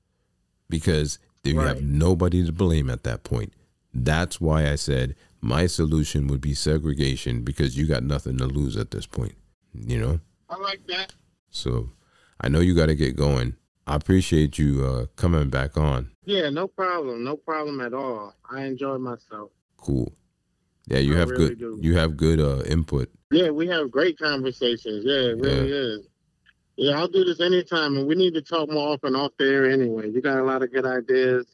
because 0.70 1.20
you 1.44 1.60
have 1.60 1.82
nobody 1.82 2.46
to 2.46 2.52
blame 2.52 2.90
at 2.90 3.04
that 3.04 3.24
point. 3.24 3.54
That's 3.94 4.40
why 4.42 4.70
I 4.70 4.76
said 4.76 5.16
my 5.42 5.68
solution 5.68 6.28
would 6.28 6.42
be 6.42 6.54
segregation 6.54 7.44
because 7.44 7.78
you 7.78 7.88
got 7.88 8.04
nothing 8.04 8.38
to 8.38 8.46
lose 8.46 8.76
at 8.78 8.92
this 8.92 9.06
point, 9.06 9.36
you 9.74 10.00
know? 10.00 10.20
I 10.50 10.58
like 10.58 10.86
that. 10.88 11.14
So 11.50 11.90
I 12.42 12.50
know 12.50 12.60
you 12.60 12.76
got 12.76 12.88
to 12.88 12.96
get 12.96 13.16
going. 13.16 13.56
I 13.86 13.96
appreciate 13.96 14.58
you 14.58 14.86
uh, 14.86 15.06
coming 15.16 15.50
back 15.50 15.78
on. 15.78 16.12
Yeah. 16.26 16.50
No 16.50 16.68
problem. 16.68 17.24
No 17.24 17.38
problem 17.38 17.80
at 17.82 17.94
all. 17.94 18.34
I 18.50 18.64
enjoy 18.66 18.98
myself. 18.98 19.52
Cool. 19.78 20.12
Yeah, 20.88 21.00
you 21.00 21.16
I 21.16 21.20
have 21.20 21.30
really 21.30 21.50
good 21.50 21.60
do. 21.60 21.80
you 21.82 21.98
have 21.98 22.16
good 22.16 22.40
uh, 22.40 22.64
input. 22.64 23.10
Yeah, 23.30 23.50
we 23.50 23.68
have 23.68 23.92
great 23.92 24.18
conversations. 24.18 25.04
Yeah, 25.06 25.32
it 25.32 25.38
really 25.40 25.70
is. 25.72 26.08
Yeah, 26.78 26.98
I'll 26.98 27.08
do 27.10 27.26
this 27.26 27.42
anytime, 27.42 27.98
and 27.98 28.08
we 28.08 28.16
need 28.16 28.34
to 28.36 28.42
talk 28.42 28.70
more 28.70 28.94
often 28.94 29.16
off 29.16 29.32
the 29.38 29.46
air 29.46 29.70
anyway. 29.70 30.10
You 30.10 30.22
got 30.22 30.38
a 30.38 30.44
lot 30.44 30.64
of 30.64 30.72
good 30.72 30.86
ideas. 30.86 31.46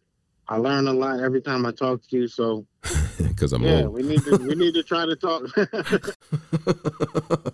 I 0.48 0.58
learn 0.58 0.88
a 0.88 0.94
lot 0.94 1.20
every 1.20 1.42
time 1.42 1.66
I 1.66 1.72
talk 1.72 2.02
to 2.10 2.18
you. 2.18 2.28
So 2.28 2.66
because 3.18 3.54
I'm 3.54 3.64
yeah, 3.64 3.84
old. 3.84 3.94
we 3.94 4.04
need 4.04 4.24
to 4.26 4.38
we 4.38 4.56
need 4.56 4.74
to 4.74 4.84
try 4.84 5.06
to 5.06 5.16
talk. 5.16 5.44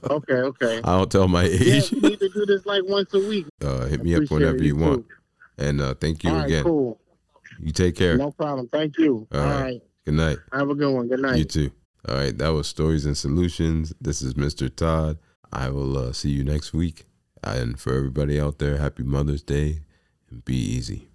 okay, 0.09 0.33
okay. 0.33 0.81
I 0.83 0.97
don't 0.97 1.11
tell 1.11 1.27
my 1.27 1.43
Yeah, 1.43 1.75
age. 1.77 1.91
we 1.91 1.99
need 2.01 2.19
to 2.19 2.29
do 2.29 2.45
this 2.45 2.65
like 2.65 2.83
once 2.85 3.13
a 3.13 3.19
week. 3.19 3.45
Uh, 3.61 3.85
hit 3.85 4.03
me 4.03 4.15
up 4.15 4.29
whenever 4.29 4.57
it. 4.57 4.63
you 4.63 4.75
want. 4.75 5.05
And 5.57 5.81
uh, 5.81 5.93
thank 5.95 6.23
you 6.23 6.31
All 6.31 6.37
right, 6.37 6.45
again. 6.45 6.63
cool. 6.63 6.99
You 7.59 7.71
take 7.73 7.95
care. 7.95 8.17
No 8.17 8.31
problem. 8.31 8.69
Thank 8.69 8.97
you. 8.97 9.27
All 9.33 9.39
All 9.39 9.45
right. 9.45 9.61
right. 9.61 9.81
Good 10.05 10.13
night. 10.15 10.37
Have 10.53 10.69
a 10.69 10.75
good 10.75 10.93
one. 10.93 11.07
Good 11.09 11.19
night. 11.19 11.37
You 11.37 11.43
too. 11.45 11.71
All 12.07 12.15
right. 12.15 12.35
That 12.37 12.49
was 12.49 12.67
Stories 12.67 13.05
and 13.05 13.17
Solutions. 13.17 13.93
This 13.99 14.21
is 14.21 14.35
Mr. 14.35 14.73
Todd. 14.73 15.17
I 15.51 15.69
will 15.69 15.97
uh, 15.97 16.13
see 16.13 16.29
you 16.29 16.43
next 16.45 16.73
week. 16.73 17.05
And 17.43 17.77
for 17.79 17.93
everybody 17.93 18.39
out 18.39 18.59
there, 18.59 18.77
happy 18.77 19.03
Mother's 19.03 19.43
Day 19.43 19.81
and 20.29 20.43
be 20.45 20.55
easy. 20.55 21.08